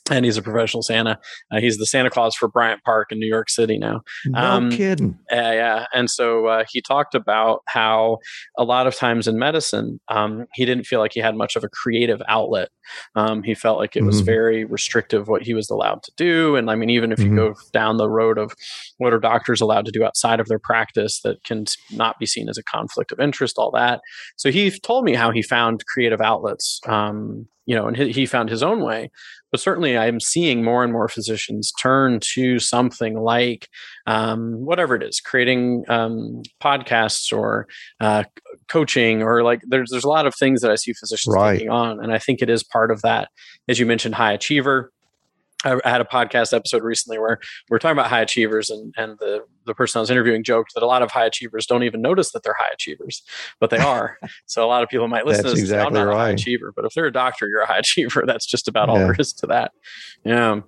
and 0.09 0.25
he's 0.25 0.37
a 0.37 0.41
professional 0.41 0.83
Santa. 0.83 1.19
Uh, 1.51 1.59
he's 1.59 1.77
the 1.77 1.85
Santa 1.85 2.09
Claus 2.09 2.35
for 2.35 2.47
Bryant 2.47 2.83
Park 2.83 3.11
in 3.11 3.19
New 3.19 3.27
York 3.27 3.49
City 3.49 3.77
now. 3.77 4.01
No 4.25 4.39
um, 4.39 4.69
kidding. 4.71 5.17
Uh, 5.31 5.35
yeah, 5.35 5.85
and 5.93 6.09
so 6.09 6.47
uh, 6.47 6.63
he 6.69 6.81
talked 6.81 7.15
about 7.15 7.61
how 7.67 8.17
a 8.57 8.63
lot 8.63 8.87
of 8.87 8.95
times 8.95 9.27
in 9.27 9.37
medicine, 9.37 9.99
um, 10.07 10.45
he 10.53 10.65
didn't 10.65 10.85
feel 10.85 10.99
like 10.99 11.13
he 11.13 11.19
had 11.19 11.35
much 11.35 11.55
of 11.55 11.63
a 11.63 11.69
creative 11.69 12.21
outlet. 12.27 12.69
Um, 13.15 13.43
he 13.43 13.53
felt 13.53 13.77
like 13.77 13.95
it 13.95 14.03
was 14.03 14.17
mm-hmm. 14.17 14.25
very 14.25 14.65
restrictive 14.65 15.27
what 15.27 15.43
he 15.43 15.53
was 15.53 15.69
allowed 15.69 16.03
to 16.03 16.11
do. 16.17 16.55
And 16.55 16.69
I 16.69 16.75
mean, 16.75 16.89
even 16.89 17.11
if 17.11 17.19
mm-hmm. 17.19 17.37
you 17.37 17.49
go 17.49 17.53
down 17.71 17.97
the 17.97 18.09
road 18.09 18.37
of 18.37 18.53
what 18.97 19.13
are 19.13 19.19
doctors 19.19 19.61
allowed 19.61 19.85
to 19.85 19.91
do 19.91 20.03
outside 20.03 20.39
of 20.39 20.47
their 20.47 20.59
practice 20.59 21.21
that 21.21 21.43
can 21.43 21.65
not 21.91 22.19
be 22.19 22.25
seen 22.25 22.49
as 22.49 22.57
a 22.57 22.63
conflict 22.63 23.11
of 23.11 23.19
interest, 23.19 23.57
all 23.57 23.71
that. 23.71 24.01
So 24.37 24.51
he 24.51 24.71
told 24.71 25.03
me 25.03 25.13
how 25.13 25.31
he 25.31 25.41
found 25.41 25.85
creative 25.85 26.21
outlets 26.21 26.79
um, 26.87 27.47
you 27.69 27.75
know, 27.75 27.87
and 27.87 27.95
he, 27.95 28.25
found 28.25 28.49
his 28.49 28.63
own 28.63 28.81
way. 28.81 29.11
But 29.51 29.61
certainly, 29.61 29.95
I'm 29.95 30.19
seeing 30.19 30.63
more 30.63 30.83
and 30.83 30.91
more 30.91 31.07
physicians 31.07 31.71
turn 31.79 32.19
to 32.33 32.57
something 32.57 33.19
like 33.19 33.67
um, 34.07 34.65
whatever 34.65 34.95
it 34.95 35.03
is, 35.03 35.19
creating 35.19 35.85
um, 35.87 36.41
podcasts 36.63 37.31
or 37.31 37.67
uh, 38.01 38.23
coaching, 38.69 39.21
or 39.21 39.43
like 39.43 39.61
there's 39.67 39.91
there's 39.91 40.03
a 40.03 40.09
lot 40.09 40.25
of 40.25 40.33
things 40.33 40.61
that 40.61 40.71
I 40.71 40.75
see 40.75 40.93
physicians 40.93 41.35
right. 41.35 41.53
taking 41.53 41.69
on, 41.69 42.03
and 42.03 42.11
I 42.11 42.17
think 42.17 42.41
it 42.41 42.49
is 42.49 42.63
part 42.63 42.89
of 42.89 43.03
that. 43.03 43.29
As 43.67 43.77
you 43.77 43.85
mentioned, 43.85 44.15
high 44.15 44.33
achiever. 44.33 44.91
I 45.65 45.77
had 45.83 45.99
a 45.99 46.05
podcast 46.05 46.53
episode 46.53 46.83
recently 46.83 47.19
where 47.19 47.37
we 47.69 47.75
are 47.75 47.79
talking 47.79 47.97
about 47.97 48.09
high 48.09 48.21
achievers, 48.21 48.69
and 48.69 48.93
and 48.97 49.17
the 49.19 49.43
the 49.65 49.73
person 49.73 49.99
I 49.99 50.01
was 50.01 50.09
interviewing 50.09 50.43
joked 50.43 50.73
that 50.73 50.83
a 50.83 50.85
lot 50.85 51.01
of 51.01 51.11
high 51.11 51.25
achievers 51.25 51.65
don't 51.65 51.83
even 51.83 52.01
notice 52.01 52.31
that 52.31 52.43
they're 52.43 52.55
high 52.57 52.71
achievers, 52.73 53.23
but 53.59 53.69
they 53.69 53.77
are. 53.77 54.17
so 54.45 54.65
a 54.65 54.67
lot 54.67 54.83
of 54.83 54.89
people 54.89 55.07
might 55.07 55.25
listen 55.25 55.43
to 55.43 55.49
this 55.51 55.59
exactly 55.59 55.87
and 55.87 55.95
say, 55.95 55.99
"I'm 55.99 56.05
not 56.05 56.11
right. 56.11 56.15
a 56.15 56.25
high 56.25 56.29
achiever," 56.31 56.71
but 56.75 56.85
if 56.85 56.93
they're 56.93 57.05
a 57.05 57.11
doctor, 57.11 57.47
you're 57.47 57.61
a 57.61 57.67
high 57.67 57.77
achiever. 57.79 58.23
That's 58.25 58.45
just 58.45 58.67
about 58.67 58.89
all 58.89 58.97
there 58.97 59.15
is 59.19 59.33
to 59.33 59.47
that. 59.47 59.71
Yeah. 60.23 60.61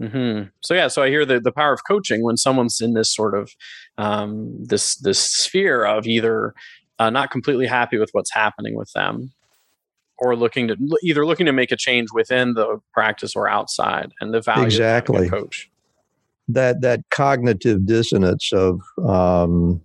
Mm-hmm. 0.00 0.48
So 0.60 0.74
yeah, 0.74 0.88
so 0.88 1.02
I 1.02 1.08
hear 1.08 1.24
the 1.24 1.40
the 1.40 1.52
power 1.52 1.72
of 1.72 1.80
coaching 1.86 2.22
when 2.22 2.36
someone's 2.36 2.80
in 2.80 2.94
this 2.94 3.14
sort 3.14 3.34
of 3.34 3.52
um, 3.96 4.54
this 4.62 4.96
this 4.96 5.20
sphere 5.20 5.84
of 5.84 6.06
either 6.06 6.52
uh, 6.98 7.10
not 7.10 7.30
completely 7.30 7.66
happy 7.66 7.96
with 7.96 8.10
what's 8.12 8.32
happening 8.32 8.76
with 8.76 8.92
them 8.92 9.32
or 10.24 10.34
looking 10.34 10.68
to 10.68 10.76
either 11.02 11.26
looking 11.26 11.46
to 11.46 11.52
make 11.52 11.70
a 11.70 11.76
change 11.76 12.08
within 12.12 12.54
the 12.54 12.80
practice 12.92 13.36
or 13.36 13.46
outside 13.46 14.12
and 14.20 14.32
the 14.32 14.40
value 14.40 14.64
exactly. 14.64 15.28
coach. 15.28 15.70
That 16.48 16.80
that 16.80 17.00
cognitive 17.10 17.86
dissonance 17.86 18.52
of 18.52 18.80
um, 19.06 19.80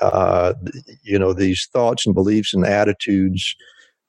uh, 0.00 0.54
you 1.02 1.18
know 1.18 1.32
these 1.32 1.68
thoughts 1.72 2.06
and 2.06 2.14
beliefs 2.14 2.54
and 2.54 2.66
attitudes 2.66 3.54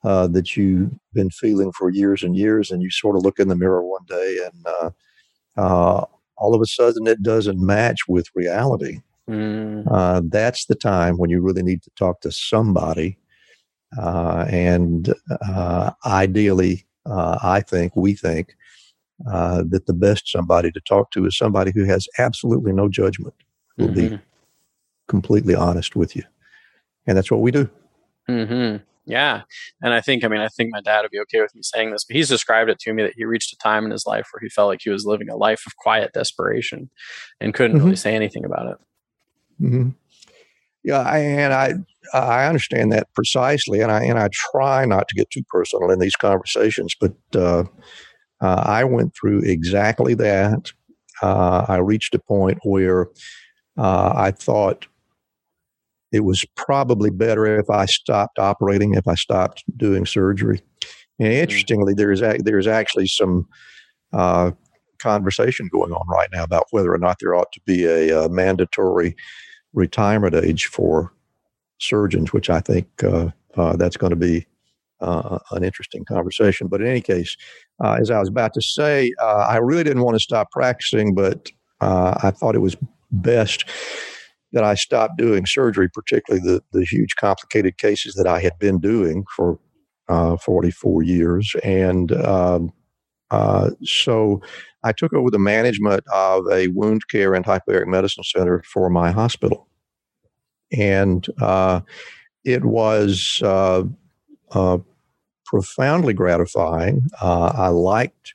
uh, 0.04 0.28
that 0.28 0.56
you've 0.56 0.92
been 1.14 1.30
feeling 1.30 1.72
for 1.72 1.90
years 1.90 2.24
and 2.24 2.36
years 2.36 2.72
and 2.72 2.82
you 2.82 2.90
sort 2.90 3.16
of 3.16 3.24
look 3.24 3.40
in 3.40 3.48
the 3.48 3.56
mirror 3.56 3.84
one 3.84 4.06
day 4.08 4.38
and 4.46 4.66
uh, 4.66 4.90
uh 5.58 6.06
all 6.38 6.54
of 6.54 6.62
a 6.62 6.66
sudden 6.66 7.08
it 7.08 7.24
doesn't 7.24 7.60
match 7.60 8.08
with 8.08 8.28
reality. 8.36 9.00
Mm. 9.30 9.86
Uh, 9.92 10.22
that's 10.30 10.66
the 10.66 10.76
time 10.76 11.18
when 11.18 11.30
you 11.30 11.42
really 11.42 11.64
need 11.64 11.82
to 11.84 11.90
talk 11.98 12.22
to 12.22 12.32
somebody 12.32 13.18
uh, 13.98 14.46
and 14.50 15.14
uh, 15.48 15.92
ideally, 16.06 16.86
uh, 17.06 17.38
I 17.42 17.62
think, 17.62 17.96
we 17.96 18.14
think, 18.14 18.56
uh, 19.32 19.64
that 19.70 19.86
the 19.86 19.94
best 19.94 20.30
somebody 20.30 20.72
to 20.72 20.82
talk 20.82 21.12
to 21.12 21.26
is 21.26 21.38
somebody 21.38 21.72
who 21.74 21.86
has 21.86 22.08
absolutely 22.20 22.74
no 22.74 22.90
judgment, 22.90 23.36
will 23.78 23.88
mm-hmm. 23.88 24.16
be 24.16 24.20
completely 25.08 25.56
honest 25.56 25.96
with 25.96 26.16
you. 26.16 26.24
And 27.06 27.18
that's 27.18 27.32
what 27.32 27.42
we 27.42 27.52
do. 27.52 27.70
Mm-hmm. 28.30 28.84
Yeah. 29.06 29.44
And 29.82 29.94
I 29.94 30.02
think, 30.02 30.26
I 30.26 30.28
mean, 30.28 30.42
I 30.42 30.50
think 30.50 30.70
my 30.72 30.82
dad 30.82 31.02
would 31.02 31.12
be 31.12 31.20
okay 31.22 31.40
with 31.40 31.56
me 31.56 31.62
saying 31.64 31.92
this, 31.92 32.04
but 32.04 32.18
he's 32.18 32.28
described 32.28 32.70
it 32.70 32.78
to 32.80 32.94
me 32.94 33.04
that 33.04 33.14
he 33.16 33.24
reached 33.24 33.54
a 33.54 33.58
time 33.58 33.86
in 33.86 33.92
his 33.92 34.06
life 34.06 34.28
where 34.32 34.42
he 34.42 34.50
felt 34.50 34.68
like 34.68 34.82
he 34.84 34.90
was 34.90 35.06
living 35.06 35.30
a 35.30 35.38
life 35.38 35.64
of 35.66 35.78
quiet 35.78 36.12
desperation 36.12 36.90
and 37.40 37.54
couldn't 37.54 37.78
mm-hmm. 37.78 37.86
really 37.86 37.96
say 37.96 38.14
anything 38.14 38.44
about 38.44 38.68
it. 38.68 38.78
Mm-hmm. 39.64 39.90
Yeah, 40.84 41.00
I, 41.00 41.20
and 41.20 41.54
I 41.54 41.74
I 42.14 42.46
understand 42.46 42.92
that 42.92 43.08
precisely, 43.14 43.82
and 43.82 43.92
I 43.92 44.04
and 44.04 44.20
I 44.20 44.30
try 44.52 44.86
not 44.86 45.08
to 45.08 45.16
get 45.16 45.30
too 45.30 45.44
personal 45.50 45.92
in 45.92 46.00
these 46.00 46.16
conversations, 46.16 46.96
but 47.00 47.14
uh, 47.36 47.64
uh, 48.42 48.64
I 48.66 48.84
went 48.84 49.16
through 49.16 49.42
exactly 49.42 50.14
that. 50.16 50.72
Uh, 51.22 51.66
I 51.68 51.78
reached 51.78 52.14
a 52.16 52.20
point 52.20 52.60
where 52.64 53.08
uh, 53.78 54.14
I 54.16 54.32
thought 54.32 54.88
it 56.12 56.22
was 56.22 56.46
probably 56.56 57.10
better 57.10 57.60
if 57.60 57.70
I 57.70 57.86
stopped 57.86 58.40
operating, 58.40 58.94
if 58.94 59.08
I 59.08 59.16
stopped 59.16 59.64
doing 59.76 60.06
surgery. 60.06 60.62
And 61.20 61.30
mm. 61.30 61.38
interestingly, 61.38 61.94
there's 61.94 62.22
a, 62.22 62.38
there's 62.44 62.68
actually 62.68 63.08
some 63.08 63.48
uh, 64.14 64.52
conversation 65.00 65.70
going 65.72 65.92
on 65.92 66.08
right 66.08 66.30
now 66.32 66.44
about 66.44 66.68
whether 66.72 66.94
or 66.94 66.98
not 66.98 67.18
there 67.20 67.36
ought 67.36 67.52
to 67.54 67.62
be 67.66 67.86
a, 67.86 68.26
a 68.26 68.30
mandatory 68.30 69.16
retirement 69.74 70.36
age 70.36 70.66
for 70.66 71.14
surgeons, 71.80 72.34
which 72.34 72.50
I 72.50 72.60
think 72.60 72.88
uh, 73.04 73.30
uh, 73.56 73.76
that's 73.76 73.98
going 73.98 74.12
to 74.12 74.16
be 74.16 74.46
uh, 75.02 75.40
an 75.52 75.64
interesting 75.64 76.06
conversation. 76.06 76.68
But 76.68 76.82
in 76.82 76.88
any 76.88 77.02
case, 77.02 77.36
as 77.84 78.10
I 78.10 78.20
was 78.20 78.30
about 78.30 78.54
to 78.56 78.62
say, 78.62 79.12
I 79.22 79.58
really 79.58 79.84
didn't 79.84 80.04
want 80.04 80.16
to 80.16 80.20
stop 80.20 80.52
practicing, 80.52 81.14
but 81.14 81.52
I 81.82 82.32
thought 82.32 82.56
it 82.56 82.62
was 82.62 82.76
best 83.12 83.66
that 84.54 84.64
I 84.64 84.76
stopped 84.76 85.18
doing 85.18 85.46
surgery, 85.46 85.90
particularly 85.90 86.44
the, 86.44 86.62
the 86.72 86.86
huge 86.86 87.16
complicated 87.16 87.78
cases 87.78 88.16
that 88.16 88.28
I 88.28 88.40
had 88.40 88.58
been 88.60 88.80
doing 88.80 89.26
for 89.36 89.60
uh, 90.10 90.38
44 90.38 91.04
years. 91.04 91.54
And 91.64 92.12
um, 92.14 92.72
uh, 93.30 93.72
so 93.84 94.42
I 94.84 94.94
took 94.94 95.14
over 95.14 95.30
the 95.30 95.40
management 95.40 96.04
of 96.14 96.46
a 96.52 96.70
wound 96.70 97.08
care 97.10 97.34
and 97.34 97.46
hyperbaric 97.46 97.88
medicine 97.88 98.24
center 98.24 98.64
for 98.72 98.90
my 98.90 99.12
hospital. 99.12 99.68
And 100.72 101.26
uh, 101.42 101.82
it 102.44 102.66
was 102.66 103.40
uh, 103.44 103.84
uh, 104.52 104.78
profoundly 105.46 106.14
gratifying. 106.14 107.08
Uh, 107.22 107.52
I 107.56 107.68
liked 107.70 108.34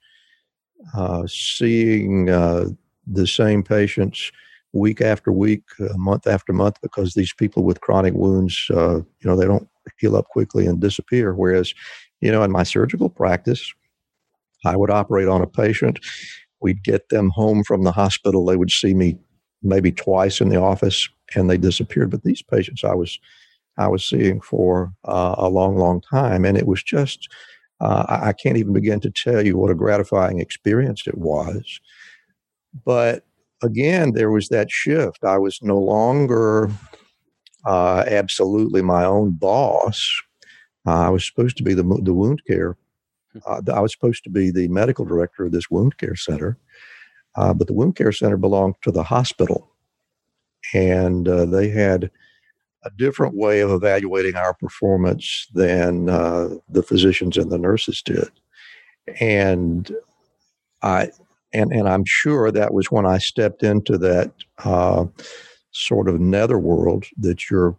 seeing 1.26 2.26
the 2.26 3.26
same 3.26 3.62
patients 3.62 4.30
week 4.72 5.00
after 5.00 5.30
week, 5.30 5.64
month 5.96 6.26
after 6.26 6.52
month, 6.52 6.78
because 6.82 7.14
these 7.14 7.32
people 7.34 7.62
with 7.64 7.80
chronic 7.80 8.14
wounds, 8.14 8.66
you 8.70 9.04
know, 9.24 9.36
they 9.36 9.46
don't 9.46 9.68
heal 9.98 10.16
up 10.16 10.28
quickly 10.28 10.66
and 10.66 10.80
disappear. 10.80 11.34
Whereas, 11.34 11.74
you 12.20 12.32
know, 12.32 12.42
in 12.42 12.50
my 12.50 12.62
surgical 12.62 13.08
practice, 13.08 13.72
I 14.64 14.76
would 14.76 14.90
operate 14.90 15.28
on 15.28 15.42
a 15.42 15.46
patient. 15.46 15.98
We'd 16.60 16.84
get 16.84 17.08
them 17.08 17.30
home 17.30 17.64
from 17.64 17.82
the 17.82 17.92
hospital. 17.92 18.46
They 18.46 18.56
would 18.56 18.70
see 18.70 18.94
me 18.94 19.18
maybe 19.62 19.92
twice 19.92 20.40
in 20.40 20.48
the 20.48 20.60
office, 20.60 21.08
and 21.36 21.48
they 21.48 21.56
disappeared. 21.56 22.10
But 22.10 22.22
these 22.22 22.42
patients, 22.42 22.84
I 22.84 22.94
was 22.94 23.18
I 23.78 23.88
was 23.88 24.04
seeing 24.04 24.40
for 24.40 24.92
uh, 25.04 25.34
a 25.38 25.48
long, 25.48 25.76
long 25.76 26.00
time, 26.00 26.44
and 26.44 26.56
it 26.56 26.66
was 26.66 26.82
just 26.82 27.28
uh, 27.80 28.04
I 28.08 28.32
can't 28.32 28.56
even 28.56 28.72
begin 28.72 29.00
to 29.00 29.10
tell 29.10 29.44
you 29.44 29.56
what 29.56 29.70
a 29.70 29.74
gratifying 29.74 30.40
experience 30.40 31.06
it 31.06 31.18
was. 31.18 31.80
But 32.84 33.24
again, 33.62 34.12
there 34.12 34.30
was 34.30 34.48
that 34.48 34.70
shift. 34.70 35.24
I 35.24 35.38
was 35.38 35.58
no 35.62 35.78
longer 35.78 36.70
uh, 37.64 38.04
absolutely 38.06 38.82
my 38.82 39.04
own 39.04 39.32
boss. 39.32 40.10
I 40.84 41.10
was 41.10 41.24
supposed 41.26 41.56
to 41.58 41.62
be 41.62 41.74
the 41.74 41.84
the 42.02 42.14
wound 42.14 42.42
care 42.46 42.76
uh, 43.46 43.60
I 43.72 43.80
was 43.80 43.92
supposed 43.92 44.24
to 44.24 44.30
be 44.30 44.50
the 44.50 44.68
medical 44.68 45.04
director 45.04 45.44
of 45.44 45.52
this 45.52 45.70
wound 45.70 45.96
care 45.98 46.16
center, 46.16 46.58
uh, 47.36 47.54
but 47.54 47.66
the 47.66 47.72
wound 47.72 47.96
care 47.96 48.12
center 48.12 48.36
belonged 48.36 48.76
to 48.82 48.90
the 48.90 49.02
hospital. 49.02 49.71
And 50.74 51.28
uh, 51.28 51.46
they 51.46 51.68
had 51.68 52.10
a 52.84 52.90
different 52.96 53.36
way 53.36 53.60
of 53.60 53.70
evaluating 53.70 54.34
our 54.34 54.54
performance 54.54 55.46
than 55.54 56.08
uh, 56.08 56.50
the 56.68 56.82
physicians 56.82 57.36
and 57.36 57.50
the 57.50 57.58
nurses 57.58 58.02
did. 58.02 58.30
And 59.20 59.90
I, 60.82 61.10
and, 61.52 61.72
and 61.72 61.88
I'm 61.88 62.04
sure 62.04 62.50
that 62.50 62.74
was 62.74 62.90
when 62.90 63.06
I 63.06 63.18
stepped 63.18 63.62
into 63.62 63.98
that 63.98 64.32
uh, 64.64 65.04
sort 65.70 66.08
of 66.08 66.20
netherworld 66.20 67.06
that 67.18 67.50
your 67.50 67.76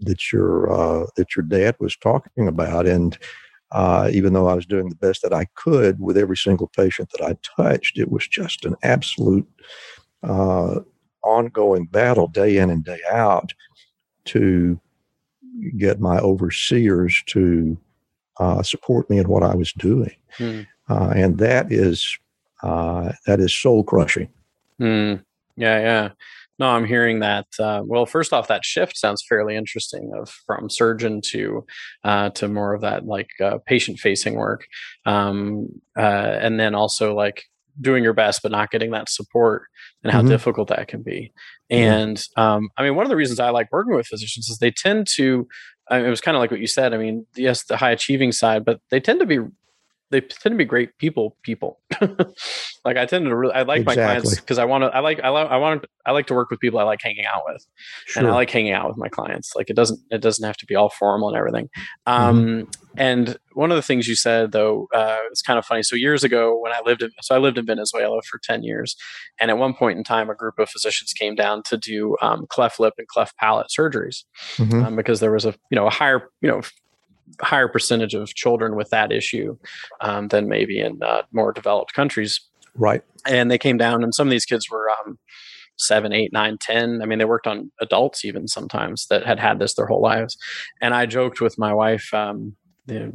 that 0.00 0.32
your 0.32 0.70
uh, 0.72 1.06
that 1.16 1.36
your 1.36 1.44
dad 1.44 1.76
was 1.78 1.96
talking 1.96 2.48
about, 2.48 2.86
and 2.86 3.18
uh, 3.72 4.08
even 4.12 4.32
though 4.32 4.48
I 4.48 4.54
was 4.54 4.66
doing 4.66 4.88
the 4.88 4.96
best 4.96 5.22
that 5.22 5.32
I 5.32 5.46
could 5.54 6.00
with 6.00 6.16
every 6.16 6.36
single 6.36 6.68
patient 6.68 7.10
that 7.10 7.24
I 7.24 7.36
touched, 7.62 7.98
it 7.98 8.10
was 8.10 8.26
just 8.26 8.64
an 8.64 8.76
absolute 8.82 9.46
uh, 10.22 10.80
ongoing 11.22 11.86
battle 11.86 12.28
day 12.28 12.58
in 12.58 12.70
and 12.70 12.84
day 12.84 13.00
out 13.10 13.52
to 14.26 14.80
get 15.76 16.00
my 16.00 16.18
overseers 16.18 17.22
to 17.26 17.76
uh, 18.38 18.62
support 18.62 19.08
me 19.10 19.18
in 19.18 19.28
what 19.28 19.42
I 19.42 19.54
was 19.54 19.72
doing. 19.72 20.14
Hmm. 20.36 20.60
Uh, 20.88 21.12
and 21.14 21.38
that 21.38 21.70
is 21.70 22.18
uh, 22.62 23.12
that 23.26 23.40
is 23.40 23.54
soul 23.54 23.84
crushing. 23.84 24.28
Hmm. 24.78 25.16
Yeah, 25.56 25.78
yeah. 25.80 26.08
No, 26.58 26.68
I'm 26.68 26.84
hearing 26.84 27.20
that. 27.20 27.46
Uh, 27.58 27.82
well, 27.84 28.04
first 28.04 28.34
off, 28.34 28.48
that 28.48 28.66
shift 28.66 28.96
sounds 28.96 29.24
fairly 29.26 29.56
interesting 29.56 30.12
of 30.14 30.28
from 30.28 30.68
surgeon 30.68 31.22
to 31.26 31.64
uh, 32.04 32.30
to 32.30 32.48
more 32.48 32.74
of 32.74 32.82
that 32.82 33.06
like 33.06 33.30
uh, 33.42 33.58
patient 33.66 33.98
facing 33.98 34.34
work, 34.34 34.66
um, 35.06 35.68
uh, 35.96 36.36
and 36.40 36.60
then 36.60 36.74
also 36.74 37.14
like 37.14 37.44
doing 37.80 38.02
your 38.02 38.12
best 38.12 38.40
but 38.42 38.52
not 38.52 38.70
getting 38.70 38.90
that 38.90 39.08
support 39.08 39.64
and 40.02 40.12
how 40.12 40.20
mm-hmm. 40.20 40.28
difficult 40.28 40.68
that 40.68 40.88
can 40.88 41.02
be. 41.02 41.32
And 41.68 42.22
um, 42.36 42.68
I 42.76 42.82
mean, 42.82 42.94
one 42.94 43.04
of 43.04 43.10
the 43.10 43.16
reasons 43.16 43.40
I 43.40 43.50
like 43.50 43.70
working 43.70 43.94
with 43.94 44.06
physicians 44.06 44.48
is 44.48 44.58
they 44.58 44.70
tend 44.70 45.06
to. 45.16 45.46
I 45.90 45.98
mean, 45.98 46.06
it 46.06 46.10
was 46.10 46.20
kind 46.20 46.36
of 46.36 46.40
like 46.40 46.52
what 46.52 46.60
you 46.60 46.68
said. 46.68 46.94
I 46.94 46.98
mean, 46.98 47.26
yes, 47.34 47.64
the 47.64 47.76
high 47.76 47.90
achieving 47.90 48.30
side, 48.30 48.64
but 48.64 48.80
they 48.90 49.00
tend 49.00 49.18
to 49.20 49.26
be 49.26 49.40
they 50.10 50.20
tend 50.20 50.52
to 50.52 50.56
be 50.56 50.64
great 50.64 50.96
people 50.98 51.36
people 51.42 51.80
like 52.84 52.96
i 52.96 53.06
tend 53.06 53.24
to 53.24 53.34
really 53.34 53.54
i 53.54 53.62
like 53.62 53.80
exactly. 53.80 54.02
my 54.02 54.06
clients 54.06 54.40
because 54.40 54.58
i 54.58 54.64
want 54.64 54.82
to 54.82 54.88
i 54.88 55.00
like 55.00 55.20
i, 55.22 55.28
love 55.28 55.48
I 55.50 55.56
want 55.56 55.84
i 56.04 56.12
like 56.12 56.26
to 56.26 56.34
work 56.34 56.50
with 56.50 56.60
people 56.60 56.78
i 56.78 56.82
like 56.82 57.00
hanging 57.02 57.24
out 57.26 57.42
with 57.46 57.64
sure. 58.06 58.22
and 58.22 58.30
i 58.30 58.34
like 58.34 58.50
hanging 58.50 58.72
out 58.72 58.88
with 58.88 58.96
my 58.96 59.08
clients 59.08 59.52
like 59.56 59.70
it 59.70 59.76
doesn't 59.76 60.00
it 60.10 60.20
doesn't 60.20 60.44
have 60.44 60.56
to 60.58 60.66
be 60.66 60.74
all 60.74 60.90
formal 60.90 61.28
and 61.28 61.36
everything 61.36 61.68
um, 62.06 62.44
mm-hmm. 62.44 62.70
and 62.96 63.38
one 63.54 63.70
of 63.70 63.76
the 63.76 63.82
things 63.82 64.08
you 64.08 64.16
said 64.16 64.52
though 64.52 64.88
uh, 64.94 65.18
it's 65.30 65.42
kind 65.42 65.58
of 65.58 65.64
funny 65.64 65.82
so 65.82 65.96
years 65.96 66.24
ago 66.24 66.58
when 66.58 66.72
i 66.72 66.80
lived 66.84 67.02
in 67.02 67.10
so 67.22 67.34
i 67.34 67.38
lived 67.38 67.58
in 67.58 67.66
venezuela 67.66 68.20
for 68.22 68.40
10 68.42 68.62
years 68.62 68.96
and 69.40 69.50
at 69.50 69.58
one 69.58 69.74
point 69.74 69.98
in 69.98 70.04
time 70.04 70.30
a 70.30 70.34
group 70.34 70.58
of 70.58 70.68
physicians 70.68 71.12
came 71.12 71.34
down 71.34 71.62
to 71.64 71.76
do 71.76 72.16
um, 72.22 72.46
cleft 72.48 72.80
lip 72.80 72.94
and 72.98 73.08
cleft 73.08 73.36
palate 73.36 73.68
surgeries 73.68 74.24
mm-hmm. 74.56 74.84
um, 74.84 74.96
because 74.96 75.20
there 75.20 75.32
was 75.32 75.44
a 75.44 75.54
you 75.70 75.76
know 75.76 75.86
a 75.86 75.90
higher 75.90 76.28
you 76.40 76.48
know 76.48 76.60
higher 77.40 77.68
percentage 77.68 78.14
of 78.14 78.34
children 78.34 78.76
with 78.76 78.90
that 78.90 79.12
issue 79.12 79.56
um, 80.00 80.28
than 80.28 80.48
maybe 80.48 80.80
in 80.80 81.02
uh, 81.02 81.22
more 81.32 81.52
developed 81.52 81.92
countries. 81.94 82.40
Right. 82.74 83.02
And 83.26 83.50
they 83.50 83.58
came 83.58 83.76
down, 83.76 84.02
and 84.02 84.14
some 84.14 84.28
of 84.28 84.30
these 84.30 84.44
kids 84.44 84.70
were 84.70 84.88
um, 84.90 85.18
seven, 85.76 86.12
eight, 86.12 86.32
nine, 86.32 86.58
ten. 86.60 87.00
I 87.02 87.06
mean, 87.06 87.18
they 87.18 87.24
worked 87.24 87.46
on 87.46 87.70
adults 87.80 88.24
even 88.24 88.48
sometimes 88.48 89.06
that 89.08 89.26
had 89.26 89.40
had 89.40 89.58
this 89.58 89.74
their 89.74 89.86
whole 89.86 90.02
lives. 90.02 90.36
And 90.80 90.94
I 90.94 91.06
joked 91.06 91.40
with 91.40 91.58
my 91.58 91.72
wife, 91.72 92.12
um, 92.14 92.56
the, 92.86 93.12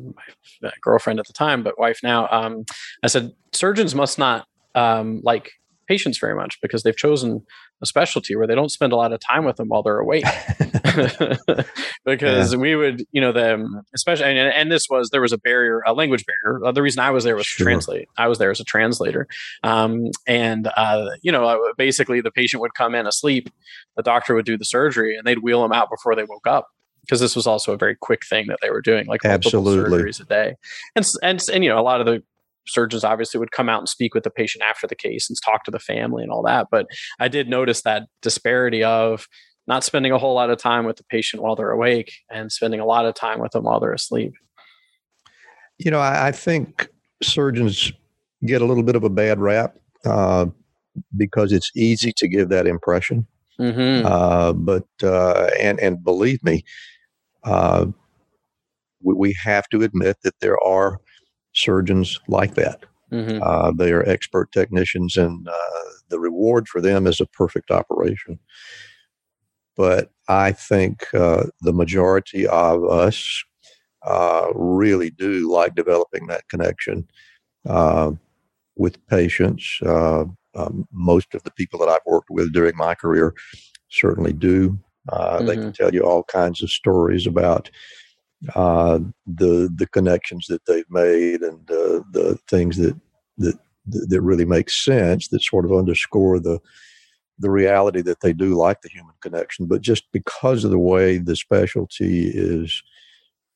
my 0.61 0.71
girlfriend 0.81 1.19
at 1.19 1.27
the 1.27 1.33
time, 1.33 1.63
but 1.63 1.79
wife 1.79 1.99
now. 2.03 2.27
Um, 2.29 2.65
I 3.03 3.07
said, 3.07 3.31
surgeons 3.53 3.95
must 3.95 4.17
not 4.19 4.47
um, 4.73 5.21
like 5.23 5.51
patients 5.87 6.17
very 6.17 6.35
much 6.35 6.57
because 6.61 6.83
they've 6.83 6.97
chosen 6.97 7.41
a 7.85 7.87
specialty 7.87 8.35
where 8.35 8.47
they 8.47 8.55
don't 8.55 8.71
spend 8.71 8.91
a 8.91 8.95
lot 8.95 9.13
of 9.13 9.19
time 9.19 9.45
with 9.45 9.57
them 9.57 9.67
while 9.67 9.83
they're 9.83 9.99
awake 9.99 10.25
because 12.05 12.53
yeah. 12.53 12.59
we 12.59 12.75
would 12.75 13.03
you 13.11 13.21
know 13.21 13.31
them 13.31 13.81
especially 13.93 14.25
and, 14.25 14.53
and, 14.53 14.71
this 14.71 14.87
was 14.89 15.09
there 15.11 15.21
was 15.21 15.31
a 15.31 15.37
barrier 15.37 15.81
a 15.85 15.93
language 15.93 16.25
barrier 16.25 16.65
uh, 16.65 16.71
the 16.71 16.81
reason 16.81 16.99
i 16.99 17.11
was 17.11 17.23
there 17.23 17.35
was 17.35 17.45
sure. 17.45 17.63
to 17.65 17.69
translate 17.69 18.09
i 18.17 18.27
was 18.27 18.39
there 18.39 18.51
as 18.51 18.59
a 18.59 18.63
translator 18.63 19.27
um, 19.63 20.09
and 20.27 20.69
uh, 20.75 21.09
you 21.21 21.31
know 21.31 21.45
uh, 21.45 21.57
basically 21.77 22.21
the 22.21 22.31
patient 22.31 22.61
would 22.61 22.73
come 22.73 22.95
in 22.95 23.05
asleep 23.05 23.49
the 23.95 24.03
doctor 24.03 24.33
would 24.33 24.45
do 24.45 24.57
the 24.57 24.65
surgery 24.65 25.15
and 25.15 25.25
they'd 25.25 25.39
wheel 25.39 25.61
them 25.61 25.71
out 25.71 25.89
before 25.89 26.15
they 26.15 26.23
woke 26.23 26.47
up 26.47 26.67
because 27.01 27.19
this 27.19 27.35
was 27.35 27.45
also 27.45 27.73
a 27.73 27.77
very 27.77 27.95
quick 27.95 28.25
thing 28.25 28.47
that 28.47 28.57
they 28.61 28.71
were 28.71 28.81
doing, 28.81 29.05
like 29.05 29.23
multiple 29.23 29.61
Absolutely. 29.61 29.99
surgeries 29.99 30.19
a 30.19 30.25
day. 30.25 30.55
And, 30.95 31.05
and 31.21 31.39
and 31.53 31.63
you 31.63 31.69
know, 31.69 31.79
a 31.79 31.83
lot 31.83 31.99
of 31.99 32.07
the 32.07 32.23
surgeons 32.67 33.03
obviously 33.03 33.39
would 33.39 33.51
come 33.51 33.69
out 33.69 33.79
and 33.79 33.89
speak 33.89 34.13
with 34.13 34.23
the 34.23 34.29
patient 34.29 34.63
after 34.63 34.87
the 34.87 34.95
case 34.95 35.29
and 35.29 35.37
talk 35.43 35.63
to 35.63 35.71
the 35.71 35.79
family 35.79 36.23
and 36.23 36.31
all 36.31 36.43
that. 36.43 36.67
But 36.71 36.87
I 37.19 37.27
did 37.27 37.49
notice 37.49 37.81
that 37.83 38.03
disparity 38.21 38.83
of 38.83 39.27
not 39.67 39.83
spending 39.83 40.11
a 40.11 40.17
whole 40.17 40.35
lot 40.35 40.49
of 40.49 40.57
time 40.57 40.85
with 40.85 40.97
the 40.97 41.03
patient 41.05 41.41
while 41.41 41.55
they're 41.55 41.71
awake 41.71 42.11
and 42.29 42.51
spending 42.51 42.79
a 42.79 42.85
lot 42.85 43.05
of 43.05 43.15
time 43.15 43.39
with 43.39 43.51
them 43.51 43.63
while 43.63 43.79
they're 43.79 43.93
asleep. 43.93 44.33
You 45.77 45.91
know, 45.91 45.99
I, 45.99 46.27
I 46.27 46.31
think 46.31 46.87
surgeons 47.21 47.91
get 48.45 48.61
a 48.61 48.65
little 48.65 48.83
bit 48.83 48.95
of 48.95 49.03
a 49.03 49.09
bad 49.09 49.39
rap 49.39 49.75
uh, 50.05 50.45
because 51.17 51.51
it's 51.51 51.71
easy 51.75 52.13
to 52.17 52.27
give 52.27 52.49
that 52.49 52.67
impression. 52.67 53.27
Mm-hmm. 53.59 54.05
Uh, 54.05 54.53
but 54.53 54.85
uh, 55.01 55.49
and 55.59 55.79
and 55.79 56.03
believe 56.03 56.43
me, 56.43 56.63
uh, 57.43 57.85
we, 59.01 59.13
we 59.13 59.35
have 59.41 59.67
to 59.69 59.81
admit 59.81 60.17
that 60.23 60.39
there 60.41 60.61
are 60.61 60.99
surgeons 61.55 62.19
like 62.27 62.55
that. 62.55 62.85
Mm-hmm. 63.11 63.41
Uh, 63.41 63.71
they 63.71 63.91
are 63.91 64.07
expert 64.07 64.51
technicians, 64.51 65.15
and 65.15 65.47
uh, 65.47 65.89
the 66.09 66.19
reward 66.19 66.67
for 66.67 66.81
them 66.81 67.07
is 67.07 67.19
a 67.19 67.25
perfect 67.27 67.71
operation. 67.71 68.39
But 69.75 70.11
I 70.27 70.51
think 70.51 71.13
uh, 71.13 71.45
the 71.61 71.73
majority 71.73 72.47
of 72.47 72.83
us 72.85 73.43
uh, 74.05 74.47
really 74.53 75.09
do 75.09 75.51
like 75.51 75.75
developing 75.75 76.27
that 76.27 76.47
connection 76.49 77.07
uh, 77.67 78.11
with 78.75 79.05
patients. 79.07 79.79
Uh, 79.85 80.25
um, 80.55 80.87
most 80.91 81.35
of 81.35 81.43
the 81.43 81.51
people 81.51 81.79
that 81.79 81.89
I've 81.89 82.05
worked 82.05 82.29
with 82.29 82.53
during 82.53 82.77
my 82.77 82.95
career 82.95 83.33
certainly 83.89 84.33
do. 84.33 84.79
Mm-hmm. 85.11 85.45
They 85.45 85.53
can 85.55 85.63
mm-hmm. 85.65 85.71
tell 85.71 85.93
you 85.93 86.01
all 86.01 86.23
kinds 86.23 86.63
of 86.63 86.71
stories 86.71 87.27
about 87.27 87.69
uh, 88.53 88.99
the 89.25 89.69
the 89.75 89.87
connections 89.87 90.47
that 90.47 90.65
they've 90.65 90.89
made 90.89 91.41
and 91.41 91.69
uh, 91.71 92.01
the 92.11 92.37
things 92.47 92.77
that 92.77 92.99
that 93.37 93.57
that 93.85 94.21
really 94.21 94.45
make 94.45 94.69
sense 94.69 95.27
that 95.29 95.41
sort 95.41 95.65
of 95.65 95.73
underscore 95.73 96.39
the 96.39 96.59
the 97.39 97.49
reality 97.49 98.01
that 98.01 98.21
they 98.21 98.33
do 98.33 98.55
like 98.55 98.81
the 98.81 98.89
human 98.89 99.15
connection. 99.21 99.65
But 99.65 99.81
just 99.81 100.05
because 100.11 100.63
of 100.63 100.71
the 100.71 100.79
way 100.79 101.17
the 101.17 101.35
specialty 101.35 102.31
is 102.33 102.81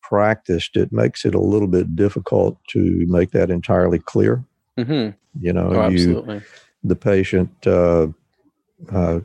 practiced, 0.01 0.75
it 0.75 0.91
makes 0.91 1.25
it 1.25 1.35
a 1.35 1.39
little 1.39 1.67
bit 1.67 1.95
difficult 1.95 2.57
to 2.69 3.05
make 3.07 3.31
that 3.31 3.49
entirely 3.49 3.99
clear. 3.99 4.43
Mm-hmm. 4.77 5.15
You 5.41 5.53
know, 5.53 5.69
oh, 5.71 5.89
you, 5.89 6.41
the 6.83 6.95
patient 6.95 7.51
uh, 7.65 8.07
uh, 8.91 9.19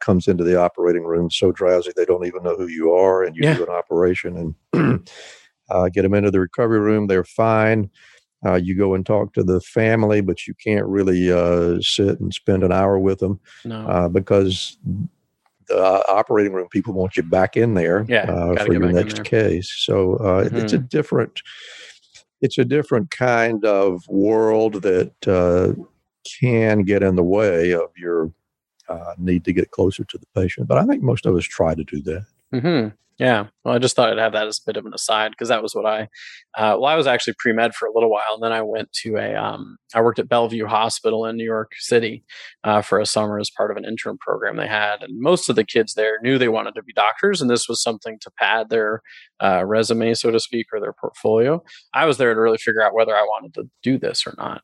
comes 0.00 0.28
into 0.28 0.44
the 0.44 0.60
operating 0.60 1.04
room 1.04 1.30
so 1.30 1.52
drowsy 1.52 1.92
they 1.96 2.04
don't 2.04 2.26
even 2.26 2.42
know 2.42 2.56
who 2.56 2.68
you 2.68 2.92
are, 2.92 3.22
and 3.22 3.36
you 3.36 3.44
yeah. 3.44 3.54
do 3.54 3.64
an 3.64 3.70
operation, 3.70 4.54
and 4.72 5.08
uh, 5.70 5.88
get 5.88 6.02
them 6.02 6.14
into 6.14 6.30
the 6.30 6.40
recovery 6.40 6.80
room. 6.80 7.06
They're 7.06 7.24
fine. 7.24 7.90
Uh, 8.44 8.54
you 8.54 8.76
go 8.76 8.94
and 8.94 9.04
talk 9.04 9.32
to 9.32 9.42
the 9.42 9.60
family, 9.60 10.20
but 10.20 10.46
you 10.46 10.54
can't 10.62 10.86
really 10.86 11.32
uh, 11.32 11.80
sit 11.80 12.20
and 12.20 12.32
spend 12.32 12.62
an 12.62 12.70
hour 12.72 12.98
with 12.98 13.18
them 13.18 13.40
No. 13.64 13.86
uh, 13.86 14.08
because 14.08 14.78
the 15.68 15.78
uh, 15.82 16.02
operating 16.08 16.52
room 16.52 16.68
people 16.70 16.92
want 16.92 17.16
you 17.16 17.22
back 17.22 17.56
in 17.56 17.74
there 17.74 18.04
Yeah, 18.08 18.30
uh, 18.30 18.64
for 18.64 18.72
your 18.72 18.92
next 18.92 19.24
case. 19.24 19.72
So 19.78 20.16
uh, 20.16 20.48
it's 20.52 20.72
a 20.72 20.78
different, 20.78 21.40
it's 22.40 22.58
a 22.58 22.64
different 22.64 23.10
kind 23.10 23.64
of 23.64 24.06
world 24.08 24.82
that 24.82 25.12
uh, 25.26 25.72
can 26.40 26.82
get 26.82 27.02
in 27.02 27.16
the 27.16 27.24
way 27.24 27.72
of 27.72 27.90
your 27.96 28.30
uh, 28.88 29.14
need 29.18 29.44
to 29.44 29.52
get 29.52 29.70
closer 29.70 30.04
to 30.04 30.18
the 30.18 30.26
patient. 30.34 30.68
But 30.68 30.78
I 30.78 30.86
think 30.86 31.02
most 31.02 31.26
of 31.26 31.34
us 31.36 31.44
try 31.44 31.74
to 31.74 31.84
do 31.84 32.00
that. 32.02 32.26
hmm 32.52 32.88
Yeah. 33.18 33.46
Well, 33.64 33.74
I 33.74 33.78
just 33.78 33.96
thought 33.96 34.10
I'd 34.12 34.18
have 34.18 34.32
that 34.34 34.46
as 34.46 34.58
a 34.58 34.66
bit 34.66 34.76
of 34.76 34.84
an 34.86 34.94
aside 34.94 35.30
because 35.30 35.48
that 35.48 35.62
was 35.62 35.74
what 35.74 35.86
I, 35.86 36.02
uh, 36.56 36.76
well, 36.78 36.84
I 36.84 36.94
was 36.96 37.06
actually 37.06 37.34
pre 37.38 37.52
med 37.52 37.74
for 37.74 37.88
a 37.88 37.92
little 37.94 38.10
while. 38.10 38.34
And 38.34 38.42
then 38.42 38.52
I 38.52 38.62
went 38.62 38.92
to 39.02 39.16
a, 39.16 39.34
um, 39.34 39.78
I 39.94 40.00
worked 40.02 40.18
at 40.18 40.28
Bellevue 40.28 40.66
Hospital 40.66 41.24
in 41.24 41.36
New 41.36 41.44
York 41.44 41.72
City 41.78 42.24
uh, 42.64 42.82
for 42.82 43.00
a 43.00 43.06
summer 43.06 43.38
as 43.38 43.50
part 43.50 43.70
of 43.70 43.76
an 43.78 43.84
intern 43.86 44.18
program 44.18 44.56
they 44.56 44.66
had. 44.68 45.02
And 45.02 45.18
most 45.18 45.48
of 45.48 45.56
the 45.56 45.64
kids 45.64 45.94
there 45.94 46.18
knew 46.22 46.36
they 46.38 46.48
wanted 46.48 46.74
to 46.74 46.82
be 46.82 46.92
doctors. 46.92 47.40
And 47.40 47.48
this 47.50 47.68
was 47.68 47.82
something 47.82 48.18
to 48.20 48.30
pad 48.38 48.68
their 48.68 49.00
uh, 49.42 49.64
resume, 49.64 50.14
so 50.14 50.30
to 50.30 50.38
speak, 50.38 50.66
or 50.72 50.80
their 50.80 50.92
portfolio. 50.92 51.62
I 51.94 52.04
was 52.04 52.18
there 52.18 52.34
to 52.34 52.40
really 52.40 52.58
figure 52.58 52.82
out 52.82 52.94
whether 52.94 53.16
I 53.16 53.22
wanted 53.22 53.54
to 53.54 53.70
do 53.82 53.98
this 53.98 54.26
or 54.26 54.34
not. 54.36 54.62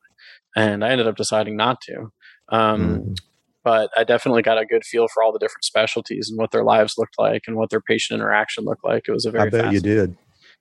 And 0.55 0.85
I 0.85 0.89
ended 0.91 1.07
up 1.07 1.15
deciding 1.15 1.57
not 1.57 1.81
to. 1.81 2.11
Um, 2.49 2.99
Mm. 2.99 3.15
But 3.63 3.89
I 3.95 4.03
definitely 4.03 4.41
got 4.41 4.57
a 4.57 4.65
good 4.65 4.83
feel 4.83 5.07
for 5.07 5.23
all 5.23 5.31
the 5.31 5.39
different 5.39 5.63
specialties 5.63 6.29
and 6.29 6.37
what 6.37 6.51
their 6.51 6.63
lives 6.63 6.95
looked 6.97 7.15
like 7.17 7.43
and 7.47 7.55
what 7.55 7.69
their 7.69 7.81
patient 7.81 8.19
interaction 8.19 8.65
looked 8.65 8.83
like. 8.83 9.03
It 9.07 9.11
was 9.11 9.25
a 9.25 9.31
very 9.31 9.47
I 9.47 9.49
bet 9.49 9.73
you 9.73 9.79
did. 9.79 10.17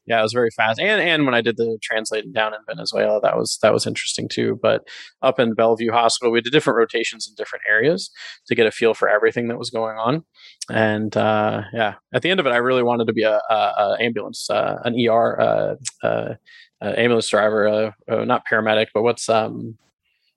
yeah, 0.06 0.18
it 0.18 0.22
was 0.22 0.32
very 0.32 0.50
fast. 0.50 0.80
And 0.80 1.00
and 1.00 1.24
when 1.24 1.34
I 1.34 1.40
did 1.40 1.56
the 1.56 1.78
translating 1.82 2.32
down 2.32 2.54
in 2.54 2.60
Venezuela, 2.66 3.20
that 3.20 3.36
was 3.36 3.58
that 3.62 3.72
was 3.72 3.86
interesting 3.86 4.28
too. 4.28 4.58
But 4.60 4.82
up 5.22 5.38
in 5.38 5.54
Bellevue 5.54 5.92
Hospital, 5.92 6.32
we 6.32 6.40
did 6.40 6.52
different 6.52 6.78
rotations 6.78 7.28
in 7.28 7.34
different 7.36 7.64
areas 7.68 8.10
to 8.46 8.54
get 8.54 8.66
a 8.66 8.70
feel 8.70 8.94
for 8.94 9.08
everything 9.08 9.48
that 9.48 9.58
was 9.58 9.70
going 9.70 9.96
on. 9.96 10.24
And 10.70 11.16
uh, 11.16 11.62
yeah, 11.72 11.94
at 12.14 12.22
the 12.22 12.30
end 12.30 12.40
of 12.40 12.46
it, 12.46 12.50
I 12.52 12.58
really 12.58 12.82
wanted 12.82 13.06
to 13.06 13.12
be 13.12 13.22
a, 13.22 13.40
a, 13.50 13.54
a 13.54 13.96
ambulance, 14.00 14.48
uh, 14.50 14.78
an 14.84 14.94
ER 14.98 15.40
uh, 15.40 15.74
uh, 16.02 16.34
uh, 16.82 16.94
ambulance 16.96 17.28
driver, 17.28 17.68
uh, 17.68 17.90
uh, 18.10 18.24
not 18.24 18.42
paramedic, 18.50 18.88
but 18.92 19.02
what's 19.02 19.28
um, 19.28 19.78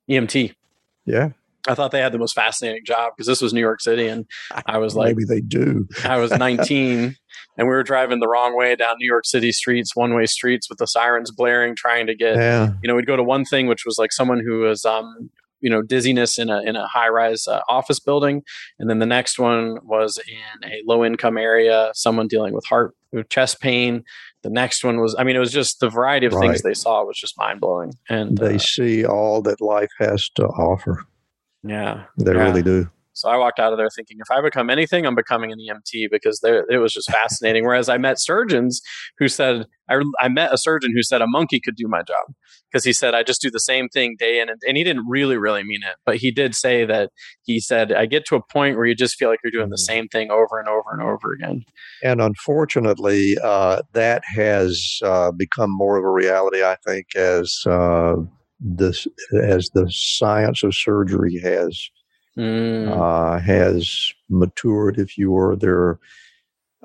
EMT. 0.09 0.53
Yeah. 1.05 1.29
I 1.67 1.73
thought 1.75 1.91
they 1.91 1.99
had 2.01 2.11
the 2.11 2.17
most 2.19 2.33
fascinating 2.35 2.83
job 2.85 3.13
because 3.15 3.27
this 3.27 3.41
was 3.41 3.53
New 3.53 3.59
York 3.61 3.81
City, 3.81 4.07
and 4.07 4.25
I 4.65 4.77
was 4.77 4.95
like, 4.95 5.15
Maybe 5.15 5.25
they 5.25 5.41
do. 5.41 5.87
I 6.03 6.17
was 6.17 6.31
19, 6.31 6.99
and 7.57 7.67
we 7.67 7.73
were 7.73 7.83
driving 7.83 8.19
the 8.19 8.27
wrong 8.27 8.55
way 8.57 8.75
down 8.75 8.95
New 8.99 9.07
York 9.07 9.25
City 9.25 9.51
streets, 9.51 9.95
one 9.95 10.13
way 10.15 10.25
streets 10.25 10.69
with 10.69 10.77
the 10.79 10.87
sirens 10.87 11.31
blaring, 11.31 11.75
trying 11.75 12.07
to 12.07 12.15
get. 12.15 12.35
Yeah. 12.35 12.73
You 12.83 12.87
know, 12.87 12.95
we'd 12.95 13.07
go 13.07 13.15
to 13.15 13.23
one 13.23 13.45
thing 13.45 13.67
which 13.67 13.85
was 13.85 13.97
like 13.97 14.11
someone 14.11 14.41
who 14.45 14.59
was, 14.61 14.85
um, 14.85 15.29
you 15.61 15.69
know, 15.69 15.81
dizziness 15.81 16.37
in 16.37 16.49
a 16.49 16.61
in 16.61 16.75
a 16.75 16.85
high 16.87 17.09
rise 17.09 17.47
uh, 17.47 17.61
office 17.69 17.99
building, 17.99 18.43
and 18.77 18.89
then 18.89 18.99
the 18.99 19.05
next 19.05 19.39
one 19.39 19.77
was 19.83 20.19
in 20.27 20.69
a 20.69 20.81
low 20.85 21.03
income 21.03 21.37
area, 21.37 21.91
someone 21.95 22.27
dealing 22.27 22.53
with 22.53 22.65
heart 22.65 22.93
with 23.11 23.29
chest 23.29 23.59
pain. 23.61 24.03
The 24.43 24.49
next 24.51 24.83
one 24.83 24.99
was, 25.01 25.15
I 25.17 25.23
mean, 25.23 25.35
it 25.35 25.39
was 25.39 25.51
just 25.51 25.79
the 25.79 25.89
variety 25.89 26.27
of 26.27 26.33
Right. 26.33 26.49
things 26.49 26.61
they 26.61 26.75
saw 26.75 27.03
was 27.03 27.17
just 27.17 27.35
mind 27.35 27.61
blowing, 27.61 27.93
and 28.09 28.37
They 28.37 28.55
uh, 28.55 28.59
see 28.59 29.03
all 29.03 29.41
that 29.41 29.59
life 29.59 29.89
has 29.97 30.29
to 30.35 30.45
offer. 30.45 31.03
Yeah, 31.65 32.03
They 32.17 32.33
Yeah. 32.33 32.43
really 32.45 32.63
do. 32.63 32.89
So 33.13 33.29
I 33.29 33.37
walked 33.37 33.59
out 33.61 33.71
of 33.71 33.77
there 33.77 33.89
thinking, 33.89 34.17
if 34.19 34.29
I 34.29 34.41
become 34.41 34.69
anything, 34.69 35.05
I'm 35.05 35.15
becoming 35.15 35.49
an 35.49 35.57
EMT 35.57 36.09
because 36.11 36.41
it 36.43 36.81
was 36.81 36.91
just 36.91 37.09
fascinating. 37.09 37.63
Whereas 37.63 37.87
I 37.87 37.97
met 37.97 38.19
surgeons 38.19 38.81
who 39.17 39.29
said, 39.29 39.67
I, 39.89 40.01
I 40.19 40.27
met 40.27 40.53
a 40.53 40.57
surgeon 40.57 40.91
who 40.93 41.01
said 41.01 41.21
a 41.21 41.27
monkey 41.27 41.61
could 41.63 41.77
do 41.77 41.87
my 41.87 41.99
job 42.01 42.35
because 42.69 42.83
he 42.83 42.91
said 42.91 43.15
I 43.15 43.23
just 43.23 43.41
do 43.41 43.49
the 43.49 43.59
same 43.61 43.87
thing 43.87 44.17
day 44.19 44.41
in 44.41 44.49
and, 44.49 44.59
and 44.67 44.75
he 44.75 44.83
didn't 44.83 45.05
really 45.07 45.37
really 45.37 45.63
mean 45.63 45.79
it, 45.83 45.95
but 46.05 46.17
he 46.17 46.29
did 46.29 46.55
say 46.55 46.83
that 46.83 47.11
he 47.43 47.61
said 47.61 47.93
I 47.93 48.05
get 48.05 48.25
to 48.25 48.35
a 48.35 48.41
point 48.51 48.75
where 48.75 48.85
you 48.85 48.95
just 48.95 49.15
feel 49.15 49.29
like 49.29 49.39
you're 49.45 49.51
doing 49.51 49.69
the 49.69 49.77
same 49.77 50.09
thing 50.09 50.29
over 50.29 50.59
and 50.59 50.67
over 50.67 50.91
and 50.91 51.01
over 51.01 51.31
again. 51.31 51.63
And 52.03 52.19
unfortunately, 52.19 53.37
uh, 53.41 53.81
that 53.93 54.23
has 54.35 54.99
uh, 55.05 55.31
become 55.31 55.69
more 55.71 55.95
of 55.95 56.03
a 56.03 56.09
reality, 56.09 56.63
I 56.65 56.75
think, 56.85 57.15
as 57.15 57.61
uh, 57.65 58.15
this 58.59 59.07
as 59.43 59.69
the 59.73 59.89
science 59.91 60.63
of 60.63 60.75
surgery 60.75 61.39
has 61.39 61.89
Mm, 62.37 62.91
uh, 62.91 63.39
has 63.39 64.13
matured. 64.29 64.99
If 64.99 65.17
you 65.17 65.31
were 65.31 65.55
there, 65.55 65.99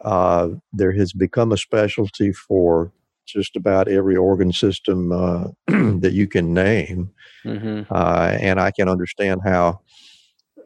uh, 0.04 0.50
there 0.72 0.92
has 0.92 1.12
become 1.12 1.52
a 1.52 1.56
specialty 1.56 2.32
for 2.32 2.92
just 3.26 3.56
about 3.56 3.88
every 3.88 4.16
organ 4.16 4.52
system 4.52 5.12
uh, 5.12 5.44
that 5.68 6.12
you 6.12 6.26
can 6.28 6.54
name. 6.54 7.10
mhm. 7.44 7.86
uh, 7.90 8.36
and 8.40 8.60
I 8.60 8.70
can 8.70 8.88
understand 8.88 9.40
how, 9.44 9.80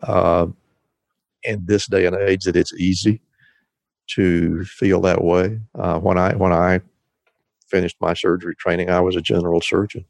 uh, 0.02 0.46
in 1.44 1.64
this 1.66 1.86
day 1.86 2.06
and 2.06 2.16
age, 2.16 2.44
that 2.44 2.56
it's 2.56 2.74
easy 2.74 3.20
to 4.10 4.64
feel 4.64 5.00
that 5.02 5.24
way. 5.24 5.60
Uh, 5.74 5.98
when 5.98 6.18
I 6.18 6.34
when 6.34 6.52
I 6.52 6.80
finished 7.70 7.96
my 8.00 8.14
surgery 8.14 8.54
training, 8.56 8.90
I 8.90 9.00
was 9.00 9.16
a 9.16 9.22
general 9.22 9.60
surgeon, 9.60 10.04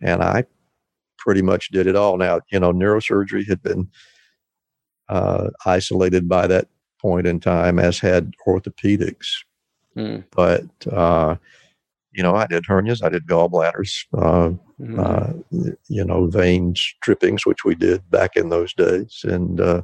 and 0.00 0.22
I 0.22 0.44
pretty 1.18 1.42
much 1.42 1.70
did 1.70 1.86
it 1.86 1.96
all. 1.96 2.16
Now, 2.16 2.40
you 2.50 2.60
know, 2.60 2.72
neurosurgery 2.72 3.46
had 3.48 3.62
been 3.62 3.88
uh, 5.08 5.50
isolated 5.64 6.28
by 6.28 6.46
that 6.46 6.68
point 7.00 7.26
in 7.26 7.40
time, 7.40 7.78
as 7.78 7.98
had 7.98 8.32
orthopedics. 8.46 9.28
Mm, 9.96 10.24
But 10.30 10.64
uh, 10.92 11.36
you 12.12 12.22
know, 12.22 12.34
I 12.34 12.46
did 12.46 12.64
hernias, 12.64 13.02
I 13.02 13.08
did 13.10 13.26
gallbladders. 13.26 14.06
Uh, 14.16 14.52
uh, 14.98 15.32
you 15.88 16.04
know, 16.04 16.26
vein 16.26 16.74
strippings, 16.74 17.46
which 17.46 17.64
we 17.64 17.74
did 17.74 18.08
back 18.10 18.36
in 18.36 18.50
those 18.50 18.74
days. 18.74 19.24
And 19.24 19.60
uh, 19.60 19.82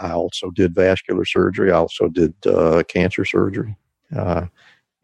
I 0.00 0.12
also 0.12 0.50
did 0.50 0.74
vascular 0.74 1.24
surgery. 1.24 1.70
I 1.70 1.76
also 1.76 2.08
did 2.08 2.34
uh, 2.46 2.82
cancer 2.88 3.24
surgery. 3.24 3.76
Uh, 4.14 4.46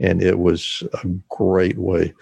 and 0.00 0.22
it 0.22 0.38
was 0.38 0.82
a 1.02 1.06
great 1.30 1.76
way 1.78 2.14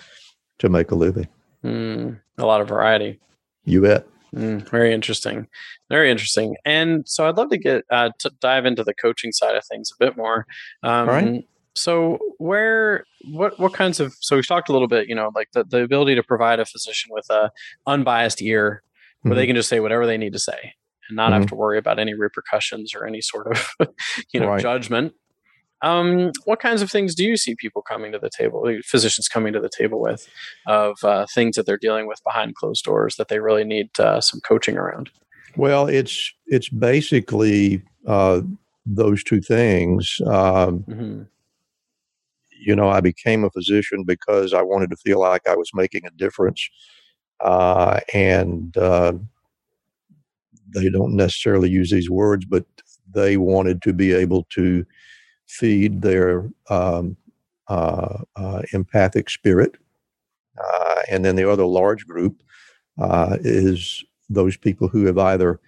to 0.59 0.69
make 0.69 0.91
a 0.91 0.95
living. 0.97 1.29
Mm, 1.67 2.21
a 2.39 2.47
lot 2.47 2.61
of 2.61 2.69
variety. 2.69 3.19
You 3.65 3.81
bet. 3.83 4.07
Mm, 4.35 4.69
very 4.71 4.93
interesting, 4.93 5.47
very 5.89 6.11
interesting. 6.11 6.57
And 6.65 7.09
so 7.09 7.27
I'd 7.29 7.37
love 7.37 7.51
to 7.51 7.57
get 7.59 7.85
uh, 7.91 8.11
to 8.19 8.31
dive 8.41 8.67
into 8.67 8.85
the 8.85 8.95
coaching 8.95 9.33
side 9.33 9.57
of 9.57 9.65
things 9.65 9.91
a 9.93 10.05
bit 10.05 10.17
more. 10.17 10.47
Um, 10.83 11.09
right. 11.09 11.45
So 11.75 12.19
where 12.39 13.05
what 13.31 13.59
what 13.59 13.73
kinds 13.75 13.99
of 14.01 14.15
so 14.21 14.37
we've 14.37 14.47
talked 14.47 14.69
a 14.69 14.73
little 14.73 14.89
bit, 14.89 15.09
you 15.09 15.15
know, 15.15 15.31
like 15.35 15.49
the, 15.53 15.65
the 15.65 15.83
ability 15.83 16.15
to 16.15 16.23
provide 16.23 16.61
a 16.61 16.65
physician 16.67 17.11
with 17.13 17.29
a 17.31 17.51
unbiased 17.87 18.41
ear 18.43 18.83
where 19.23 19.35
they 19.35 19.45
Mhm. 19.45 19.49
can 19.49 19.57
just 19.57 19.69
say 19.69 19.81
whatever 19.81 20.07
they 20.07 20.17
need 20.19 20.33
to 20.35 20.39
say 20.39 20.75
and 21.09 21.17
not 21.17 21.33
have 21.33 21.47
to 21.47 21.55
worry 21.55 21.79
about 21.79 21.99
any 21.99 22.15
repercussions 22.15 22.95
or 22.95 23.07
any 23.07 23.21
sort 23.21 23.47
of 23.49 23.69
you 24.33 24.41
know 24.41 24.49
Right. 24.49 24.61
judgment. 24.63 25.15
Um, 25.83 26.33
what 26.45 26.61
kinds 26.61 26.83
of 26.83 26.91
things 26.91 27.15
do 27.15 27.25
you 27.25 27.37
see 27.37 27.55
people 27.55 27.83
coming 27.83 28.13
to 28.13 28.19
the 28.19 28.31
table, 28.31 28.65
physicians 28.85 29.29
coming 29.29 29.53
to 29.53 29.61
the 29.61 29.69
table 29.69 30.01
with, 30.01 30.27
of 30.67 30.97
uh, 31.05 31.27
things 31.35 31.57
that 31.57 31.67
they're 31.67 31.77
dealing 31.77 32.07
with 32.07 32.23
behind 32.25 32.55
closed 32.55 32.85
doors 32.85 33.17
that 33.17 33.29
they 33.29 33.41
really 33.41 33.65
need 33.65 33.91
uh, 34.01 34.21
some 34.21 34.41
coaching 34.41 34.77
around? 34.77 35.11
Well, 35.57 35.87
it's 35.87 36.33
it's 36.47 36.69
basically 36.69 37.83
uh, 38.07 38.43
those 38.85 39.23
two 39.23 39.41
things. 39.41 40.21
Um, 40.27 40.81
hmm 40.81 41.23
you 42.59 42.75
know, 42.75 42.89
I 42.89 43.01
became 43.01 43.45
a 43.45 43.51
physician 43.51 44.05
because 44.05 44.53
I 44.53 44.63
wanted 44.63 44.91
to 44.91 44.97
feel 44.97 45.21
like 45.21 45.47
I 45.47 45.55
was 45.55 45.71
making 45.75 46.03
a 46.07 46.11
difference. 46.11 46.69
Uh, 47.41 48.01
and 48.15 48.77
uh, 48.77 49.13
they 50.75 50.89
don't 50.89 51.15
necessarily 51.15 51.71
use 51.71 51.91
these 51.91 52.11
words, 52.11 52.45
but 52.45 52.65
they 53.13 53.37
wanted 53.37 53.83
to 53.83 53.93
be 53.93 54.13
able 54.13 54.47
to 54.51 54.85
feed 55.47 56.03
their 56.03 56.49
um, 56.71 57.17
uh, 57.69 58.19
uh, 58.37 58.63
empathic 58.73 59.31
spirit. 59.31 59.77
Uh, 60.59 61.03
and 61.11 61.25
then 61.25 61.37
the 61.37 61.51
other 61.51 61.67
large 61.67 62.07
group 62.07 62.43
uh, 62.99 63.37
is 63.41 64.05
those 64.29 64.57
people 64.57 64.89
who 64.89 65.05
have 65.05 65.19
either 65.19 65.61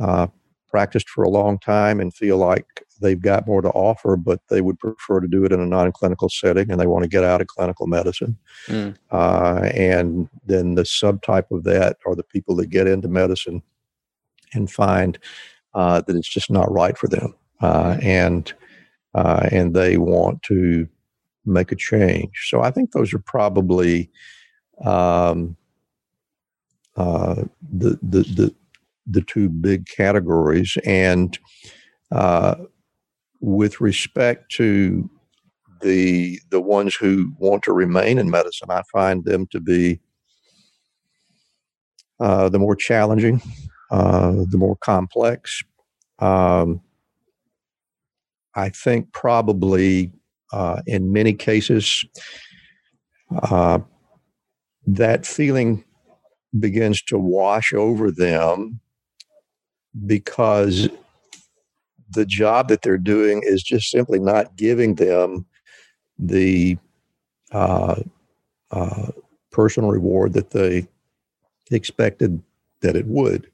uh, 0.00 0.26
practiced 0.68 1.08
for 1.08 1.24
a 1.24 1.30
long 1.30 1.58
time 1.58 2.00
and 2.00 2.14
feel 2.14 2.36
like 2.36 2.66
they've 3.00 3.20
got 3.20 3.46
more 3.46 3.62
to 3.62 3.70
offer, 3.70 4.16
but 4.16 4.40
they 4.48 4.60
would 4.60 4.78
prefer 4.78 5.20
to 5.20 5.28
do 5.28 5.44
it 5.44 5.52
in 5.52 5.60
a 5.60 5.66
non-clinical 5.66 6.28
setting, 6.28 6.70
and 6.70 6.80
they 6.80 6.86
want 6.86 7.04
to 7.04 7.08
get 7.08 7.24
out 7.24 7.40
of 7.40 7.46
clinical 7.46 7.86
medicine. 7.86 8.36
Mm. 8.66 8.96
Uh, 9.10 9.70
and 9.74 10.28
then 10.44 10.74
the 10.74 10.82
subtype 10.82 11.50
of 11.50 11.64
that 11.64 11.96
are 12.06 12.14
the 12.14 12.24
people 12.24 12.56
that 12.56 12.70
get 12.70 12.86
into 12.86 13.08
medicine 13.08 13.62
and 14.52 14.70
find 14.70 15.18
uh, 15.74 16.00
that 16.02 16.16
it's 16.16 16.28
just 16.28 16.50
not 16.50 16.70
right 16.70 16.98
for 16.98 17.08
them, 17.08 17.34
uh, 17.60 17.96
and 18.02 18.52
uh, 19.18 19.48
and 19.50 19.74
they 19.74 19.96
want 19.98 20.42
to 20.44 20.88
make 21.44 21.72
a 21.72 21.76
change. 21.76 22.48
So 22.48 22.62
I 22.62 22.70
think 22.70 22.92
those 22.92 23.12
are 23.12 23.18
probably 23.18 24.10
um, 24.84 25.56
uh, 26.96 27.42
the 27.72 27.98
the 28.02 28.22
the 28.22 28.54
the 29.06 29.22
two 29.22 29.48
big 29.48 29.86
categories 29.86 30.76
and 30.84 31.36
uh, 32.12 32.56
with 33.40 33.80
respect 33.80 34.52
to 34.52 35.10
the 35.82 36.40
the 36.50 36.60
ones 36.60 36.94
who 36.94 37.32
want 37.38 37.64
to 37.64 37.72
remain 37.72 38.18
in 38.18 38.30
medicine, 38.30 38.70
I 38.70 38.82
find 38.92 39.24
them 39.24 39.48
to 39.48 39.60
be 39.60 40.00
uh, 42.20 42.48
the 42.48 42.58
more 42.60 42.76
challenging, 42.76 43.42
uh, 43.90 44.32
the 44.50 44.58
more 44.58 44.76
complex. 44.76 45.62
Um, 46.20 46.80
I 48.58 48.70
think 48.70 49.12
probably 49.12 50.10
uh, 50.52 50.82
in 50.84 51.12
many 51.12 51.32
cases 51.32 52.04
uh, 53.40 53.78
that 54.84 55.24
feeling 55.24 55.84
begins 56.58 57.00
to 57.02 57.18
wash 57.18 57.72
over 57.72 58.10
them 58.10 58.80
because 60.06 60.88
the 62.10 62.26
job 62.26 62.68
that 62.68 62.82
they're 62.82 62.98
doing 62.98 63.42
is 63.44 63.62
just 63.62 63.90
simply 63.92 64.18
not 64.18 64.56
giving 64.56 64.96
them 64.96 65.46
the 66.18 66.76
uh, 67.52 68.02
uh, 68.72 69.12
personal 69.52 69.90
reward 69.90 70.32
that 70.32 70.50
they 70.50 70.88
expected 71.70 72.42
that 72.80 72.96
it 72.96 73.06
would. 73.06 73.48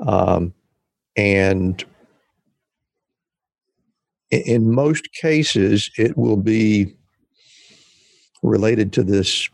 Um, 0.00 0.54
and 1.16 1.84
in 4.30 4.72
most 4.72 5.12
cases, 5.12 5.90
it 5.96 6.16
will 6.16 6.36
be 6.36 6.94
related 8.42 8.92
to 8.92 9.02
this 9.02 9.48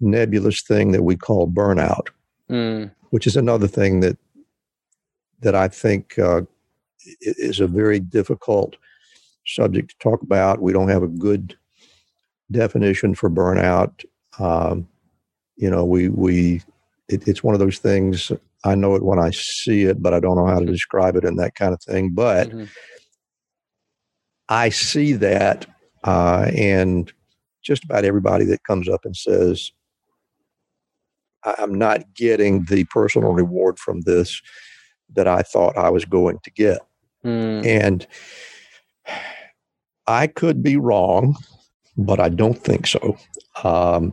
nebulous 0.00 0.62
thing 0.62 0.92
that 0.92 1.02
we 1.02 1.16
call 1.16 1.48
burnout, 1.48 2.08
mm. 2.50 2.90
which 3.10 3.26
is 3.26 3.36
another 3.36 3.66
thing 3.66 4.00
that 4.00 4.18
that 5.40 5.54
I 5.54 5.68
think 5.68 6.18
uh, 6.18 6.42
is 7.20 7.60
a 7.60 7.66
very 7.66 8.00
difficult 8.00 8.76
subject 9.46 9.90
to 9.90 9.98
talk 9.98 10.22
about. 10.22 10.62
We 10.62 10.72
don't 10.72 10.88
have 10.88 11.02
a 11.02 11.08
good 11.08 11.56
definition 12.50 13.14
for 13.14 13.28
burnout. 13.28 14.04
Um, 14.38 14.88
you 15.56 15.70
know, 15.70 15.84
we 15.84 16.08
we 16.08 16.62
it, 17.08 17.26
it's 17.28 17.44
one 17.44 17.54
of 17.54 17.60
those 17.60 17.78
things. 17.78 18.32
I 18.64 18.74
know 18.74 18.94
it 18.94 19.02
when 19.02 19.18
I 19.18 19.30
see 19.30 19.82
it, 19.82 20.02
but 20.02 20.14
I 20.14 20.20
don't 20.20 20.36
know 20.36 20.46
how 20.46 20.58
to 20.58 20.64
describe 20.64 21.16
it 21.16 21.24
and 21.24 21.38
that 21.38 21.54
kind 21.54 21.74
of 21.74 21.82
thing. 21.82 22.10
But 22.10 22.48
mm-hmm. 22.48 22.64
I 24.48 24.68
see 24.68 25.14
that, 25.14 25.66
uh, 26.04 26.50
and 26.54 27.12
just 27.62 27.84
about 27.84 28.04
everybody 28.04 28.44
that 28.46 28.64
comes 28.64 28.88
up 28.88 29.04
and 29.04 29.16
says, 29.16 29.72
I'm 31.44 31.74
not 31.74 32.14
getting 32.14 32.64
the 32.64 32.84
personal 32.84 33.32
reward 33.32 33.78
from 33.78 34.02
this 34.02 34.40
that 35.14 35.28
I 35.28 35.42
thought 35.42 35.76
I 35.76 35.90
was 35.90 36.04
going 36.04 36.38
to 36.44 36.50
get. 36.50 36.78
Mm. 37.24 37.66
And 37.66 38.06
I 40.06 40.26
could 40.26 40.62
be 40.62 40.76
wrong, 40.76 41.36
but 41.96 42.20
I 42.20 42.28
don't 42.28 42.58
think 42.58 42.86
so. 42.86 43.16
Um, 43.62 44.12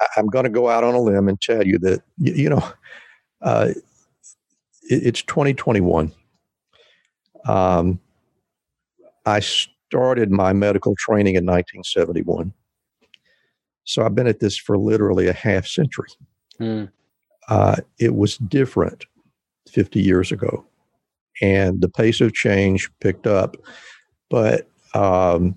I, 0.00 0.06
am 0.16 0.26
going 0.26 0.44
to 0.44 0.50
go 0.50 0.68
out 0.68 0.84
on 0.84 0.94
a 0.94 1.00
limb 1.00 1.28
and 1.28 1.40
tell 1.40 1.64
you 1.64 1.78
that, 1.80 2.02
you, 2.18 2.32
you 2.34 2.48
know, 2.50 2.64
uh, 3.42 3.68
it, 4.90 5.06
it's 5.06 5.22
2021. 5.22 6.12
Um, 7.46 8.00
I 9.26 9.40
started 9.40 10.30
my 10.30 10.52
medical 10.52 10.94
training 10.96 11.34
in 11.36 11.44
1971. 11.44 12.52
So 13.84 14.04
I've 14.04 14.14
been 14.14 14.26
at 14.26 14.40
this 14.40 14.56
for 14.56 14.78
literally 14.78 15.28
a 15.28 15.32
half 15.32 15.66
century. 15.66 16.08
Mm. 16.60 16.90
Uh, 17.48 17.76
it 17.98 18.14
was 18.14 18.38
different 18.38 19.04
50 19.68 20.00
years 20.00 20.32
ago, 20.32 20.64
and 21.42 21.80
the 21.80 21.88
pace 21.88 22.20
of 22.20 22.32
change 22.32 22.90
picked 23.00 23.26
up. 23.26 23.56
But 24.30 24.68
um, 24.94 25.56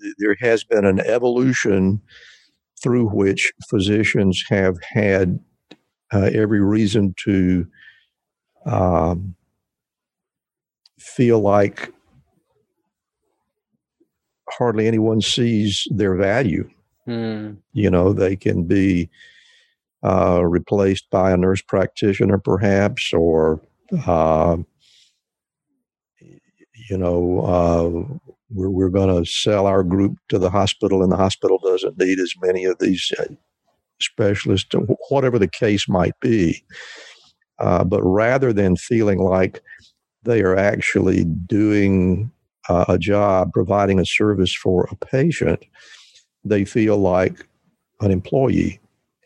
th- 0.00 0.14
there 0.18 0.36
has 0.40 0.64
been 0.64 0.86
an 0.86 1.00
evolution 1.00 2.00
through 2.82 3.08
which 3.08 3.52
physicians 3.68 4.42
have 4.48 4.76
had 4.82 5.38
uh, 6.12 6.30
every 6.32 6.60
reason 6.60 7.14
to 7.24 7.66
um, 8.64 9.34
feel 10.98 11.40
like 11.40 11.92
hardly 14.50 14.86
anyone 14.86 15.20
sees 15.20 15.86
their 15.90 16.14
value. 16.14 16.68
Mm. 17.06 17.58
You 17.72 17.90
know, 17.90 18.12
they 18.12 18.36
can 18.36 18.64
be 18.64 19.08
uh, 20.04 20.44
replaced 20.44 21.10
by 21.10 21.32
a 21.32 21.36
nurse 21.36 21.62
practitioner, 21.62 22.38
perhaps, 22.38 23.12
or 23.12 23.60
uh, 24.06 24.56
you 26.88 26.96
know, 26.96 27.40
uh, 27.40 28.16
we're 28.50 28.70
we're 28.70 28.88
going 28.88 29.14
to 29.14 29.30
sell 29.30 29.66
our 29.66 29.82
group 29.82 30.16
to 30.28 30.38
the 30.38 30.50
hospital, 30.50 31.02
and 31.02 31.12
the 31.12 31.16
hospital 31.16 31.58
doesn't 31.62 31.98
need 31.98 32.18
as 32.20 32.34
many 32.40 32.64
of 32.64 32.78
these 32.78 33.10
uh, 33.18 33.24
specialists, 34.00 34.74
whatever 35.08 35.38
the 35.38 35.48
case 35.48 35.88
might 35.88 36.18
be. 36.20 36.62
Uh, 37.58 37.82
but 37.82 38.02
rather 38.02 38.52
than 38.52 38.76
feeling 38.76 39.18
like 39.18 39.60
they 40.22 40.42
are 40.42 40.56
actually 40.56 41.24
doing 41.24 42.30
uh, 42.68 42.84
a 42.88 42.98
job 42.98 43.52
providing 43.52 43.98
a 43.98 44.06
service 44.06 44.54
for 44.54 44.88
a 44.90 44.96
patient, 44.96 45.64
they 46.44 46.64
feel 46.64 46.98
like 46.98 47.46
an 48.00 48.10
employee. 48.10 48.80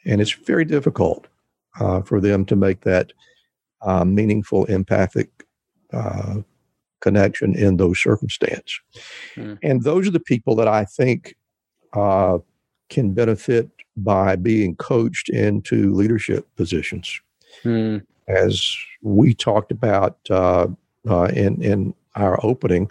And 0.04 0.20
it's 0.20 0.32
very 0.32 0.64
difficult 0.64 1.26
uh, 1.80 2.02
for 2.02 2.20
them 2.20 2.44
to 2.46 2.56
make 2.56 2.82
that 2.82 3.12
uh, 3.82 4.04
meaningful, 4.04 4.64
empathic 4.66 5.28
uh, 5.92 6.36
connection 7.00 7.54
in 7.54 7.76
those 7.76 8.00
circumstances. 8.00 8.80
Mm. 9.36 9.58
And 9.62 9.82
those 9.82 10.06
are 10.06 10.12
the 10.12 10.20
people 10.20 10.54
that 10.56 10.68
I 10.68 10.84
think 10.84 11.34
uh, 11.92 12.38
can 12.88 13.12
benefit 13.12 13.70
by 13.96 14.36
being 14.36 14.76
coached 14.76 15.28
into 15.28 15.92
leadership 15.94 16.46
positions. 16.56 17.20
Mm. 17.64 18.04
As 18.28 18.74
we 19.02 19.34
talked 19.34 19.72
about 19.72 20.18
uh, 20.30 20.68
in, 21.04 21.60
in 21.62 21.94
our 22.14 22.38
opening, 22.44 22.88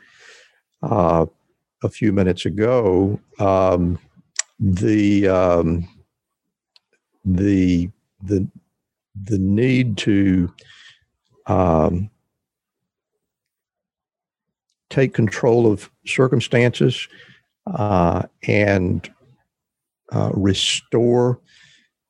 uh, 0.84 1.26
a 1.84 1.90
few 1.90 2.12
minutes 2.12 2.46
ago, 2.46 3.20
um, 3.40 4.00
the 4.60 5.28
um, 5.28 5.88
the 7.26 7.90
the 8.24 8.48
the 9.24 9.38
need 9.38 9.98
to 9.98 10.54
um, 11.48 12.10
take 14.90 15.14
control 15.14 15.72
of 15.72 15.90
circumstances 16.06 17.08
uh, 17.68 18.24
and 18.48 19.10
uh, 20.12 20.32
restore 20.34 21.40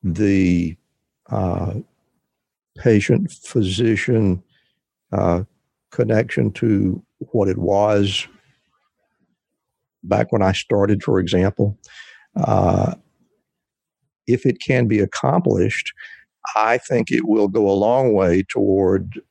the 0.03 0.75
uh, 1.29 1.75
patient 2.77 3.31
physician 3.31 4.41
uh, 5.11 5.43
connection 5.91 6.51
to 6.51 7.01
what 7.31 7.47
it 7.47 7.57
was 7.57 8.27
back 10.03 10.31
when 10.31 10.41
I 10.41 10.51
started, 10.51 11.03
for 11.03 11.19
example, 11.19 11.77
uh, 12.35 12.95
if 14.27 14.45
it 14.45 14.59
can 14.65 14.87
be 14.87 14.99
accomplished, 14.99 15.93
I 16.55 16.77
think 16.77 17.11
it 17.11 17.27
will 17.27 17.47
go 17.47 17.69
a 17.69 17.73
long 17.73 18.13
way 18.13 18.43
toward 18.43 19.21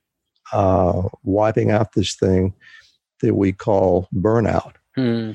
uh, 0.52 1.02
wiping 1.22 1.70
out 1.70 1.92
this 1.94 2.14
thing 2.14 2.54
that 3.20 3.34
we 3.34 3.52
call 3.52 4.08
burnout. 4.14 4.74
Hmm. 4.96 5.32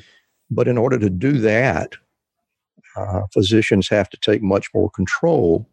But 0.49 0.67
in 0.67 0.77
order 0.77 0.99
to 0.99 1.09
do 1.09 1.33
that, 1.39 1.93
uh, 2.95 3.21
physicians 3.33 3.89
have 3.89 4.09
to 4.09 4.17
take 4.17 4.41
much 4.41 4.67
more 4.73 4.89
control 4.89 5.67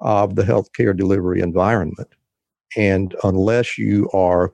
of 0.00 0.36
the 0.36 0.42
healthcare 0.42 0.96
delivery 0.96 1.40
environment. 1.40 2.08
And 2.76 3.14
unless 3.24 3.78
you 3.78 4.08
are 4.12 4.52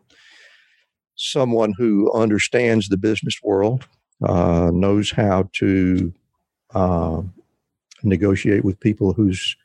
someone 1.16 1.74
who 1.76 2.12
understands 2.12 2.88
the 2.88 2.96
business 2.96 3.40
world, 3.42 3.87
uh, 4.22 4.70
knows 4.72 5.11
how 5.11 5.48
to 5.54 6.12
uh, 6.74 7.22
negotiate 8.02 8.64
with 8.64 8.80
people 8.80 9.12
whose 9.12 9.56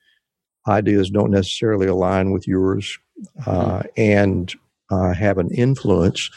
ideas 0.68 1.10
don't 1.10 1.32
necessarily 1.32 1.88
align 1.88 2.32
with 2.32 2.48
yours, 2.48 2.98
uh, 3.46 3.80
mm-hmm. 3.80 3.88
and 3.98 4.56
uh, 4.90 5.14
have 5.14 5.38
an 5.38 5.50
influence 5.52 6.30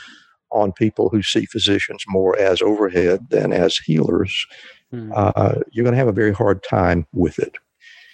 on 0.50 0.72
people 0.72 1.08
who 1.08 1.22
see 1.22 1.44
physicians 1.46 2.04
more 2.08 2.38
as 2.38 2.62
overhead 2.62 3.26
than 3.30 3.52
as 3.52 3.76
healers. 3.76 4.46
Mm-hmm. 4.92 5.60
you're 5.70 5.84
going 5.84 5.92
to 5.92 5.98
have 5.98 6.08
a 6.08 6.12
very 6.12 6.32
hard 6.32 6.62
time 6.62 7.06
with 7.12 7.38
it. 7.38 7.58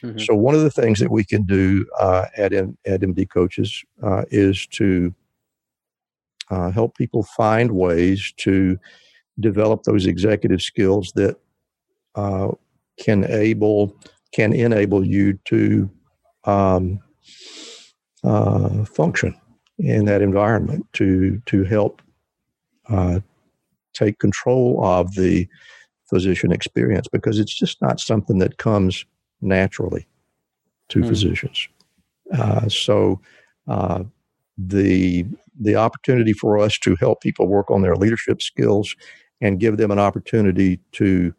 Mm-hmm. 0.04 0.18
So 0.18 0.34
one 0.34 0.54
of 0.54 0.60
the 0.60 0.70
things 0.70 0.98
that 0.98 1.10
we 1.10 1.24
can 1.24 1.44
do 1.44 1.86
uh, 1.98 2.26
at 2.36 2.52
M- 2.52 2.76
at 2.84 3.00
MD 3.00 3.28
Coaches 3.28 3.82
uh, 4.02 4.24
is 4.30 4.66
to 4.72 5.14
uh, 6.50 6.70
help 6.70 6.96
people 6.96 7.22
find 7.22 7.72
ways 7.72 8.32
to 8.38 8.78
develop 9.40 9.82
those 9.82 10.06
executive 10.06 10.62
skills 10.62 11.12
that 11.14 11.36
uh, 12.14 12.48
can 12.98 13.24
able 13.30 13.96
can 14.32 14.52
enable 14.52 15.04
you 15.04 15.38
to 15.44 15.90
um, 16.44 16.98
uh, 18.22 18.84
function 18.84 19.34
in 19.78 20.04
that 20.04 20.22
environment 20.22 20.86
to 20.92 21.40
to 21.46 21.64
help 21.64 22.00
uh, 22.88 23.20
take 23.92 24.18
control 24.18 24.84
of 24.84 25.14
the 25.14 25.48
physician 26.08 26.52
experience 26.52 27.08
because 27.10 27.38
it's 27.38 27.54
just 27.54 27.80
not 27.80 27.98
something 27.98 28.38
that 28.38 28.58
comes 28.58 29.04
naturally 29.40 30.06
to 30.88 31.00
mm. 31.00 31.08
physicians. 31.08 31.68
Uh, 32.32 32.68
so 32.68 33.20
uh, 33.68 34.02
the 34.58 35.24
the 35.60 35.76
opportunity 35.76 36.32
for 36.32 36.58
us 36.58 36.78
to 36.78 36.96
help 36.96 37.20
people 37.20 37.46
work 37.46 37.70
on 37.70 37.82
their 37.82 37.96
leadership 37.96 38.42
skills 38.42 38.96
and 39.44 39.60
give 39.60 39.76
them 39.76 39.90
an 39.90 39.98
opportunity 39.98 40.80
to 40.92 41.34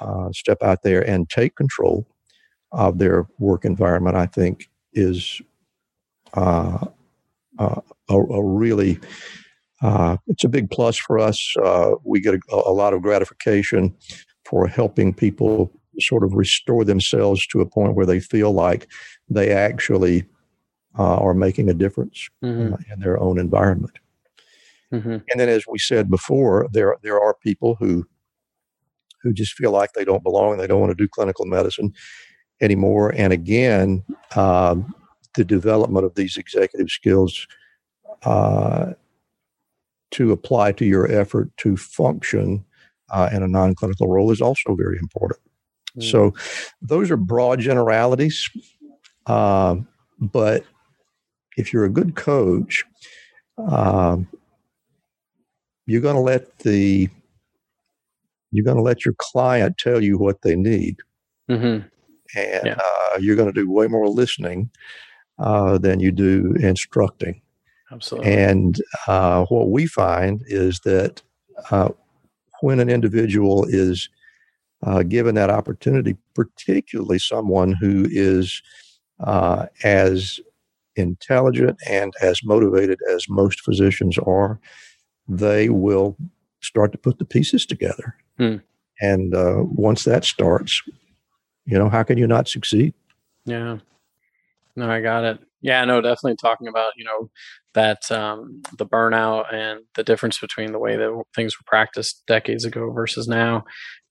uh, 0.00 0.28
step 0.32 0.60
out 0.60 0.82
there 0.82 1.08
and 1.08 1.30
take 1.30 1.54
control 1.54 2.04
of 2.72 2.98
their 2.98 3.26
work 3.38 3.64
environment, 3.64 4.16
I 4.16 4.26
think, 4.26 4.68
is 4.92 5.40
uh, 6.34 6.84
uh, 7.58 7.80
a, 8.08 8.14
a, 8.16 8.44
really 8.44 8.98
uh, 9.82 10.16
it's 10.26 10.42
a 10.42 10.48
big 10.48 10.68
plus 10.70 10.96
for 10.98 11.20
us. 11.20 11.54
Uh, 11.62 11.92
we 12.02 12.20
get 12.20 12.34
a, 12.34 12.40
a, 12.50 12.72
lot 12.72 12.92
of 12.92 13.02
gratification 13.02 13.94
for 14.44 14.66
helping 14.66 15.14
people 15.14 15.72
sort 16.00 16.24
of 16.24 16.34
restore 16.34 16.84
themselves 16.84 17.46
to 17.46 17.60
a 17.60 17.66
point 17.66 17.94
where 17.94 18.06
they 18.06 18.18
feel 18.18 18.52
like 18.52 18.88
they 19.30 19.52
actually 19.52 20.24
uh, 20.98 21.16
are 21.16 21.34
making 21.34 21.68
a 21.68 21.74
difference 21.74 22.28
mm-hmm. 22.44 22.74
in 22.92 23.00
their 23.00 23.18
own 23.20 23.38
environment. 23.38 23.98
Mm-hmm. 24.92 25.10
And 25.10 25.36
then, 25.36 25.48
as 25.48 25.64
we 25.68 25.78
said 25.78 26.10
before, 26.10 26.68
there 26.72 26.96
there 27.02 27.20
are 27.20 27.34
people 27.34 27.76
who 27.78 28.06
who 29.22 29.32
just 29.32 29.52
feel 29.52 29.70
like 29.70 29.92
they 29.92 30.04
don't 30.04 30.22
belong. 30.22 30.56
They 30.56 30.66
don't 30.66 30.80
want 30.80 30.90
to 30.90 31.02
do 31.02 31.08
clinical 31.08 31.44
medicine 31.44 31.92
anymore. 32.60 33.12
And 33.16 33.32
again, 33.32 34.04
um, 34.36 34.94
the 35.34 35.44
development 35.44 36.06
of 36.06 36.14
these 36.14 36.36
executive 36.36 36.88
skills 36.88 37.46
uh, 38.22 38.92
to 40.12 40.32
apply 40.32 40.72
to 40.72 40.84
your 40.84 41.10
effort 41.10 41.50
to 41.58 41.76
function 41.76 42.64
uh, 43.10 43.28
in 43.32 43.42
a 43.42 43.48
non-clinical 43.48 44.08
role 44.08 44.30
is 44.30 44.40
also 44.40 44.74
very 44.74 44.98
important. 44.98 45.40
Mm. 45.98 46.10
So, 46.10 46.34
those 46.80 47.10
are 47.10 47.16
broad 47.16 47.60
generalities, 47.60 48.48
uh, 49.26 49.76
but 50.18 50.64
if 51.56 51.72
you're 51.72 51.84
a 51.84 51.90
good 51.90 52.14
coach, 52.14 52.84
um, 53.58 54.28
you're 55.88 56.02
going 56.02 56.14
to 56.14 56.20
let 56.20 56.58
the 56.58 57.08
you're 58.50 58.64
going 58.64 58.76
to 58.76 58.82
let 58.82 59.04
your 59.04 59.14
client 59.18 59.76
tell 59.78 60.02
you 60.02 60.18
what 60.18 60.42
they 60.42 60.54
need, 60.54 60.96
mm-hmm. 61.50 61.86
and 62.38 62.66
yeah. 62.66 62.78
uh, 62.78 63.18
you're 63.18 63.36
going 63.36 63.52
to 63.52 63.60
do 63.60 63.70
way 63.70 63.86
more 63.86 64.08
listening 64.08 64.70
uh, 65.38 65.78
than 65.78 65.98
you 65.98 66.12
do 66.12 66.54
instructing. 66.60 67.40
Absolutely. 67.90 68.32
And 68.32 68.76
uh, 69.06 69.46
what 69.46 69.70
we 69.70 69.86
find 69.86 70.42
is 70.46 70.80
that 70.80 71.22
uh, 71.70 71.88
when 72.60 72.80
an 72.80 72.90
individual 72.90 73.64
is 73.68 74.10
uh, 74.82 75.02
given 75.02 75.34
that 75.36 75.50
opportunity, 75.50 76.16
particularly 76.34 77.18
someone 77.18 77.72
who 77.72 78.06
is 78.10 78.62
uh, 79.20 79.66
as 79.84 80.38
intelligent 80.96 81.78
and 81.88 82.12
as 82.20 82.44
motivated 82.44 82.98
as 83.10 83.28
most 83.28 83.62
physicians 83.62 84.18
are, 84.18 84.60
they 85.28 85.68
will 85.68 86.16
start 86.60 86.92
to 86.92 86.98
put 86.98 87.18
the 87.18 87.24
pieces 87.24 87.66
together. 87.66 88.16
Hmm. 88.38 88.56
And 89.00 89.34
uh, 89.34 89.62
once 89.62 90.04
that 90.04 90.24
starts, 90.24 90.82
you 91.66 91.78
know, 91.78 91.88
how 91.88 92.02
can 92.02 92.18
you 92.18 92.26
not 92.26 92.48
succeed? 92.48 92.94
Yeah. 93.44 93.78
No, 94.74 94.90
I 94.90 95.00
got 95.00 95.24
it. 95.24 95.38
Yeah, 95.60 95.84
no, 95.84 96.00
definitely 96.00 96.36
talking 96.36 96.68
about, 96.68 96.92
you 96.96 97.04
know, 97.04 97.30
that 97.74 98.10
um, 98.12 98.62
the 98.76 98.86
burnout 98.86 99.52
and 99.52 99.80
the 99.96 100.04
difference 100.04 100.38
between 100.38 100.72
the 100.72 100.78
way 100.78 100.96
that 100.96 101.22
things 101.34 101.54
were 101.58 101.64
practiced 101.66 102.22
decades 102.26 102.64
ago 102.64 102.90
versus 102.92 103.26
now. 103.28 103.64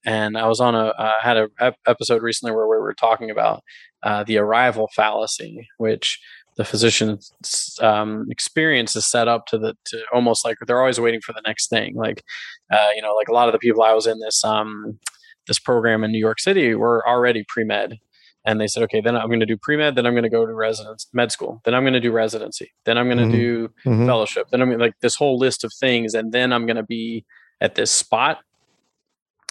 And 0.04 0.38
I 0.38 0.46
was 0.46 0.60
on 0.60 0.74
a 0.74 0.88
uh, 0.88 1.14
had 1.20 1.36
a 1.36 1.74
episode 1.86 2.22
recently 2.22 2.54
where 2.54 2.68
we 2.68 2.76
were 2.76 2.94
talking 2.94 3.30
about 3.30 3.62
uh, 4.02 4.24
the 4.24 4.38
arrival 4.38 4.88
fallacy, 4.94 5.68
which 5.78 6.20
the 6.58 6.64
physician's 6.64 7.78
um, 7.80 8.26
experience 8.30 8.96
is 8.96 9.06
set 9.06 9.28
up 9.28 9.46
to 9.46 9.58
the 9.58 9.74
to 9.86 10.02
almost 10.12 10.44
like 10.44 10.58
they're 10.66 10.80
always 10.80 11.00
waiting 11.00 11.20
for 11.20 11.32
the 11.32 11.40
next 11.46 11.70
thing. 11.70 11.94
Like, 11.94 12.22
uh, 12.70 12.88
you 12.94 13.00
know, 13.00 13.14
like 13.14 13.28
a 13.28 13.32
lot 13.32 13.48
of 13.48 13.52
the 13.52 13.60
people 13.60 13.82
I 13.82 13.94
was 13.94 14.06
in 14.06 14.18
this 14.18 14.44
um, 14.44 14.98
this 15.46 15.60
program 15.60 16.04
in 16.04 16.10
New 16.10 16.18
York 16.18 16.40
City 16.40 16.74
were 16.74 17.08
already 17.08 17.44
pre 17.48 17.64
med, 17.64 17.98
and 18.44 18.60
they 18.60 18.66
said, 18.66 18.82
okay, 18.82 19.00
then 19.00 19.16
I'm 19.16 19.28
going 19.28 19.40
to 19.40 19.46
do 19.46 19.56
pre 19.56 19.76
med, 19.76 19.94
then 19.94 20.04
I'm 20.04 20.14
going 20.14 20.24
to 20.24 20.28
go 20.28 20.44
to 20.44 20.52
residence 20.52 21.06
med 21.12 21.30
school, 21.30 21.62
then 21.64 21.74
I'm 21.74 21.84
going 21.84 21.94
to 21.94 22.00
do 22.00 22.10
residency, 22.10 22.72
then 22.84 22.98
I'm 22.98 23.06
going 23.06 23.18
to 23.18 23.24
mm-hmm. 23.24 23.32
do 23.32 23.68
mm-hmm. 23.86 24.06
fellowship, 24.06 24.48
then 24.50 24.60
I'm 24.60 24.76
like 24.78 24.94
this 25.00 25.14
whole 25.14 25.38
list 25.38 25.62
of 25.62 25.72
things, 25.78 26.12
and 26.12 26.32
then 26.32 26.52
I'm 26.52 26.66
going 26.66 26.76
to 26.76 26.82
be 26.82 27.24
at 27.60 27.76
this 27.76 27.90
spot. 27.90 28.40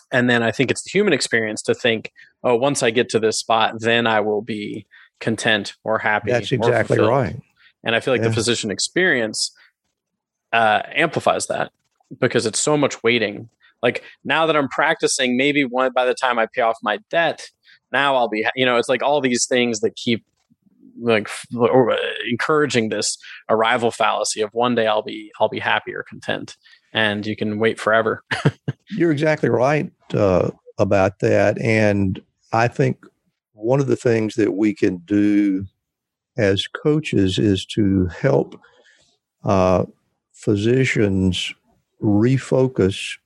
And 0.10 0.30
then 0.30 0.42
I 0.42 0.52
think 0.54 0.72
it's 0.72 0.84
the 0.84 0.90
human 0.90 1.12
experience 1.12 1.62
to 1.64 1.74
think, 1.74 2.14
oh, 2.42 2.56
once 2.56 2.82
I 2.82 2.92
get 2.92 3.10
to 3.10 3.20
this 3.20 3.40
spot, 3.40 3.74
then 3.80 4.08
I 4.08 4.22
will 4.22 4.42
be 4.42 4.88
content 5.20 5.76
or 5.84 6.00
happy. 6.00 6.32
That's 6.32 6.52
exactly 6.52 7.00
right. 7.00 7.40
And 7.84 7.96
I 7.96 8.00
feel 8.00 8.14
like 8.14 8.22
yeah. 8.22 8.30
the 8.30 8.34
physician 8.34 8.72
experience 8.72 9.52
uh, 10.54 10.82
amplifies 10.94 11.48
that 11.48 11.72
because 12.20 12.46
it's 12.46 12.60
so 12.60 12.78
much 12.78 13.04
waiting. 13.04 13.50
Like 13.84 14.04
now 14.24 14.46
that 14.46 14.56
I'm 14.56 14.68
practicing, 14.70 15.38
maybe 15.38 15.64
one 15.64 15.92
by 15.94 16.06
the 16.06 16.14
time 16.14 16.40
I 16.40 16.48
pay 16.48 16.62
off 16.62 16.78
my 16.82 17.00
debt, 17.10 17.50
now 17.92 18.16
I'll 18.16 18.28
be, 18.28 18.46
you 18.56 18.66
know, 18.66 18.78
it's 18.78 18.90
like 18.90 19.04
all 19.04 19.22
these 19.22 19.46
things 19.46 19.80
that 19.82 19.96
keep 19.96 20.26
like 21.00 21.30
uh, 21.56 21.96
encouraging 22.30 22.90
this 22.90 23.18
arrival 23.50 23.92
fallacy 23.92 24.42
of 24.42 24.50
one 24.54 24.76
day 24.76 24.88
I'll 24.88 25.04
be 25.04 25.32
I'll 25.40 25.50
be 25.50 25.60
happy 25.60 25.94
or 25.94 26.04
content, 26.04 26.58
and 26.94 27.26
you 27.26 27.36
can 27.36 27.60
wait 27.60 27.80
forever. 27.80 28.24
You're 28.90 29.12
exactly 29.12 29.50
right 29.50 29.92
uh, 30.14 30.52
about 30.78 31.20
that, 31.20 31.62
and 31.62 32.20
I 32.52 32.68
think 32.68 33.06
one 33.58 33.80
of 33.80 33.88
the 33.88 33.96
things 33.96 34.36
that 34.36 34.54
we 34.54 34.74
can 34.74 34.98
do 34.98 35.66
as 36.38 36.68
coaches 36.68 37.40
is 37.40 37.66
to 37.66 38.06
help 38.08 38.60
uh, 39.44 39.86
physicians 40.34 41.54
refocus 42.02 43.18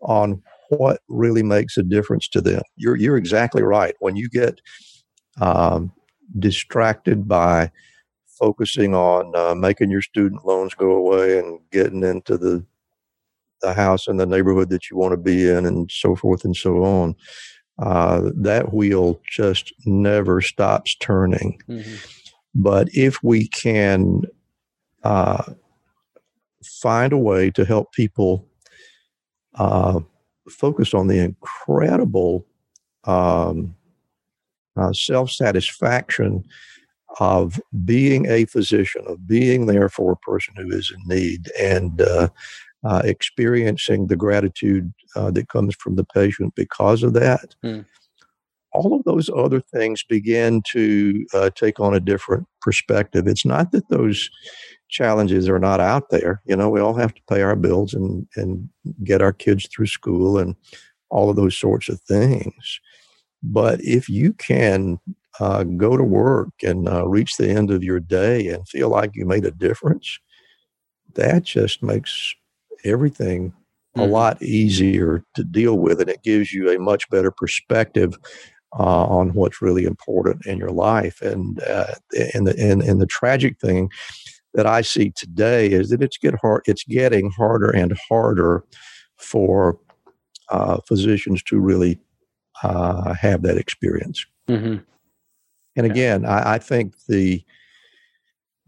on 0.00 0.40
what 0.68 1.00
really 1.08 1.42
makes 1.42 1.76
a 1.76 1.82
difference 1.82 2.28
to 2.28 2.40
them. 2.40 2.62
You're 2.76 2.96
you're 2.96 3.16
exactly 3.16 3.62
right. 3.62 3.94
When 3.98 4.16
you 4.16 4.28
get 4.28 4.60
um, 5.40 5.92
distracted 6.38 7.26
by 7.26 7.70
focusing 8.38 8.94
on 8.94 9.34
uh, 9.34 9.54
making 9.54 9.90
your 9.90 10.02
student 10.02 10.44
loans 10.46 10.74
go 10.74 10.92
away 10.92 11.38
and 11.38 11.60
getting 11.70 12.02
into 12.04 12.38
the 12.38 12.64
the 13.60 13.72
house 13.74 14.06
and 14.06 14.20
the 14.20 14.26
neighborhood 14.26 14.68
that 14.68 14.90
you 14.90 14.96
want 14.96 15.12
to 15.12 15.16
be 15.16 15.48
in 15.48 15.64
and 15.64 15.90
so 15.90 16.14
forth 16.14 16.44
and 16.44 16.54
so 16.54 16.84
on, 16.84 17.14
uh, 17.78 18.30
that 18.34 18.72
wheel 18.72 19.20
just 19.28 19.72
never 19.84 20.40
stops 20.40 20.94
turning. 20.96 21.60
Mm-hmm. 21.68 21.94
But 22.54 22.88
if 22.94 23.22
we 23.22 23.48
can 23.48 24.22
uh, 25.02 25.52
find 26.62 27.12
a 27.12 27.18
way 27.18 27.50
to 27.50 27.64
help 27.64 27.92
people 27.92 28.46
uh, 29.56 30.00
focus 30.48 30.94
on 30.94 31.08
the 31.08 31.18
incredible 31.18 32.46
um, 33.04 33.74
uh, 34.76 34.92
self 34.92 35.30
satisfaction 35.30 36.44
of 37.20 37.60
being 37.84 38.26
a 38.26 38.44
physician, 38.46 39.02
of 39.06 39.26
being 39.26 39.66
there 39.66 39.88
for 39.88 40.12
a 40.12 40.16
person 40.16 40.54
who 40.56 40.70
is 40.70 40.92
in 40.94 41.08
need, 41.08 41.50
and 41.58 42.00
uh, 42.84 43.02
experiencing 43.04 44.06
the 44.06 44.16
gratitude 44.16 44.92
uh, 45.16 45.30
that 45.30 45.48
comes 45.48 45.74
from 45.76 45.96
the 45.96 46.04
patient 46.04 46.54
because 46.54 47.02
of 47.02 47.14
that. 47.14 47.54
Mm. 47.64 47.86
All 48.72 48.94
of 48.94 49.04
those 49.04 49.30
other 49.30 49.60
things 49.60 50.02
begin 50.02 50.60
to 50.72 51.24
uh, 51.32 51.50
take 51.54 51.78
on 51.78 51.94
a 51.94 52.00
different 52.00 52.46
perspective. 52.60 53.28
It's 53.28 53.44
not 53.44 53.70
that 53.70 53.88
those 53.88 54.28
challenges 54.88 55.48
are 55.48 55.60
not 55.60 55.80
out 55.80 56.10
there. 56.10 56.42
You 56.44 56.56
know, 56.56 56.68
we 56.68 56.80
all 56.80 56.94
have 56.94 57.14
to 57.14 57.22
pay 57.28 57.42
our 57.42 57.56
bills 57.56 57.94
and, 57.94 58.26
and 58.36 58.68
get 59.04 59.22
our 59.22 59.32
kids 59.32 59.68
through 59.68 59.86
school 59.86 60.38
and 60.38 60.56
all 61.08 61.30
of 61.30 61.36
those 61.36 61.56
sorts 61.56 61.88
of 61.88 62.00
things. 62.00 62.80
But 63.42 63.80
if 63.82 64.08
you 64.08 64.32
can 64.32 64.98
uh, 65.38 65.64
go 65.64 65.96
to 65.96 66.04
work 66.04 66.50
and 66.62 66.88
uh, 66.88 67.06
reach 67.06 67.36
the 67.36 67.48
end 67.48 67.70
of 67.70 67.84
your 67.84 68.00
day 68.00 68.48
and 68.48 68.68
feel 68.68 68.88
like 68.88 69.12
you 69.14 69.24
made 69.24 69.44
a 69.44 69.50
difference, 69.50 70.18
that 71.14 71.44
just 71.44 71.82
makes 71.82 72.34
everything 72.84 73.50
mm-hmm. 73.50 74.00
a 74.00 74.04
lot 74.06 74.42
easier 74.42 75.24
to 75.34 75.44
deal 75.44 75.78
with, 75.78 76.00
and 76.00 76.10
it 76.10 76.22
gives 76.22 76.52
you 76.52 76.70
a 76.70 76.78
much 76.78 77.08
better 77.10 77.30
perspective 77.30 78.16
uh, 78.78 79.04
on 79.06 79.34
what's 79.34 79.62
really 79.62 79.84
important 79.84 80.44
in 80.46 80.58
your 80.58 80.70
life. 80.70 81.22
And 81.22 81.62
uh, 81.62 81.94
and 82.34 82.46
the 82.46 82.54
and, 82.58 82.82
and 82.82 83.00
the 83.00 83.06
tragic 83.06 83.58
thing 83.60 83.90
that 84.54 84.66
I 84.66 84.82
see 84.82 85.12
today 85.16 85.70
is 85.70 85.90
that 85.90 86.02
it's 86.02 86.18
get 86.18 86.34
hard. 86.40 86.62
It's 86.66 86.84
getting 86.84 87.30
harder 87.30 87.70
and 87.70 87.96
harder 88.08 88.64
for 89.18 89.78
uh, 90.50 90.78
physicians 90.86 91.42
to 91.44 91.58
really 91.58 91.98
uh, 92.62 93.14
have 93.14 93.42
that 93.42 93.58
experience. 93.58 94.24
Mm-hmm. 94.48 94.76
And 95.76 95.86
again, 95.86 96.24
I, 96.24 96.54
I 96.54 96.58
think 96.58 96.94
the 97.08 97.42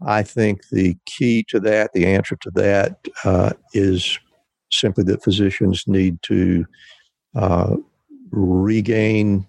I 0.05 0.23
think 0.23 0.69
the 0.69 0.95
key 1.05 1.43
to 1.49 1.59
that, 1.61 1.91
the 1.93 2.05
answer 2.05 2.35
to 2.41 2.51
that, 2.51 2.99
uh, 3.25 3.53
is 3.73 4.19
simply 4.71 5.03
that 5.05 5.23
physicians 5.23 5.83
need 5.87 6.21
to 6.23 6.65
uh, 7.35 7.75
regain 8.31 9.45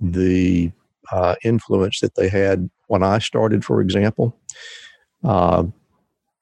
the 0.00 0.70
uh, 1.10 1.34
influence 1.42 2.00
that 2.00 2.14
they 2.14 2.28
had 2.28 2.70
when 2.86 3.02
I 3.02 3.18
started, 3.18 3.64
for 3.64 3.80
example. 3.80 4.36
Uh, 5.24 5.64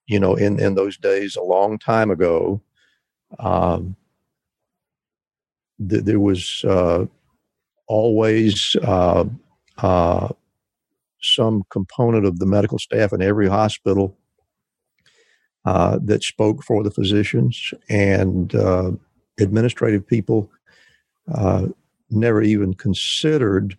you 0.06 0.20
know, 0.20 0.34
in, 0.34 0.60
in 0.60 0.74
those 0.74 0.96
days, 0.96 1.36
a 1.36 1.42
long 1.42 1.78
time 1.78 2.10
ago, 2.10 2.60
um, 3.38 3.96
th- 5.88 6.04
there 6.04 6.20
was 6.20 6.64
uh, 6.64 7.06
always 7.88 8.76
uh, 8.82 9.24
some 11.34 11.64
component 11.70 12.24
of 12.26 12.38
the 12.38 12.46
medical 12.46 12.78
staff 12.78 13.12
in 13.12 13.22
every 13.22 13.48
hospital 13.48 14.16
uh, 15.64 15.98
that 16.02 16.22
spoke 16.22 16.62
for 16.62 16.82
the 16.84 16.90
physicians, 16.90 17.72
and 17.88 18.54
uh, 18.54 18.92
administrative 19.40 20.06
people 20.06 20.50
uh, 21.34 21.66
never 22.10 22.40
even 22.42 22.72
considered 22.74 23.76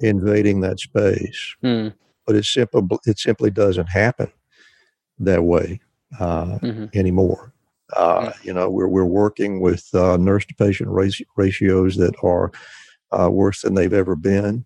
invading 0.00 0.60
that 0.60 0.80
space. 0.80 1.54
Hmm. 1.62 1.88
But 2.26 2.36
it 2.36 2.44
simply 2.44 2.82
it 3.06 3.18
simply 3.18 3.50
doesn't 3.50 3.86
happen 3.86 4.32
that 5.20 5.44
way 5.44 5.80
uh, 6.18 6.58
Mhm. 6.58 6.94
anymore. 6.94 7.52
Uh, 7.96 8.32
you 8.42 8.52
know, 8.52 8.68
we're 8.68 8.88
we're 8.88 9.04
working 9.04 9.60
with 9.60 9.88
uh, 9.94 10.16
nurse 10.16 10.44
to 10.46 10.54
patient 10.56 10.90
ratios 11.36 11.96
that 11.96 12.14
are 12.24 12.50
uh, 13.12 13.30
worse 13.30 13.62
than 13.62 13.74
they've 13.74 13.92
ever 13.92 14.16
been. 14.16 14.64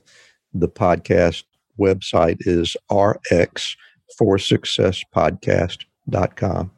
the 0.53 0.69
podcast 0.69 1.45
website 1.79 2.37
is 2.41 2.77
rx 2.91 3.77
for 4.19 4.39
success 4.39 5.03
podcast.com. 6.11 6.71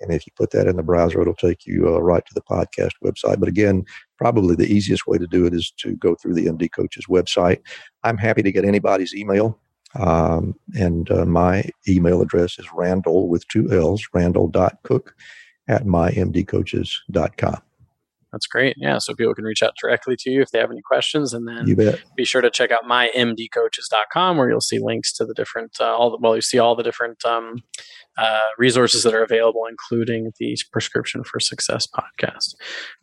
And 0.00 0.12
if 0.12 0.26
you 0.26 0.32
put 0.36 0.50
that 0.50 0.66
in 0.66 0.76
the 0.76 0.82
browser, 0.82 1.20
it'll 1.20 1.34
take 1.34 1.66
you 1.66 1.86
uh, 1.94 2.00
right 2.00 2.24
to 2.26 2.34
the 2.34 2.42
podcast 2.42 2.90
website. 3.02 3.38
But 3.40 3.48
again, 3.48 3.84
probably 4.18 4.54
the 4.54 4.70
easiest 4.70 5.06
way 5.06 5.18
to 5.18 5.26
do 5.26 5.46
it 5.46 5.54
is 5.54 5.72
to 5.78 5.96
go 5.96 6.14
through 6.14 6.34
the 6.34 6.46
MD 6.46 6.70
Coaches 6.70 7.06
website. 7.08 7.60
I'm 8.02 8.18
happy 8.18 8.42
to 8.42 8.52
get 8.52 8.64
anybody's 8.64 9.14
email. 9.14 9.58
Um, 9.94 10.56
and 10.74 11.08
uh, 11.10 11.24
my 11.24 11.70
email 11.88 12.20
address 12.20 12.58
is 12.58 12.66
Randall 12.74 13.28
with 13.28 13.46
two 13.48 13.70
L's, 13.72 14.06
randall.cook 14.12 15.14
at 15.68 15.84
mymdcoaches.com. 15.84 17.62
That's 18.32 18.48
great. 18.48 18.74
Yeah. 18.76 18.98
So 18.98 19.14
people 19.14 19.32
can 19.32 19.44
reach 19.44 19.62
out 19.62 19.74
directly 19.80 20.16
to 20.18 20.30
you 20.30 20.42
if 20.42 20.50
they 20.50 20.58
have 20.58 20.72
any 20.72 20.82
questions. 20.82 21.32
And 21.32 21.46
then 21.46 21.68
You 21.68 21.76
bet. 21.76 22.02
be 22.16 22.24
sure 22.24 22.40
to 22.40 22.50
check 22.50 22.72
out 22.72 22.82
mymdcoaches.com 22.82 24.36
where 24.36 24.50
you'll 24.50 24.60
see 24.60 24.80
links 24.80 25.12
to 25.14 25.24
the 25.24 25.34
different, 25.34 25.76
uh, 25.80 25.84
all 25.96 26.10
the, 26.10 26.18
well, 26.20 26.34
you 26.34 26.42
see 26.42 26.58
all 26.58 26.74
the 26.74 26.82
different 26.82 27.24
um, 27.24 27.62
uh, 28.16 28.40
resources 28.58 29.02
that 29.02 29.14
are 29.14 29.22
available, 29.22 29.62
including 29.68 30.32
the 30.38 30.56
Prescription 30.72 31.24
for 31.24 31.40
Success 31.40 31.86
podcast. 31.86 32.54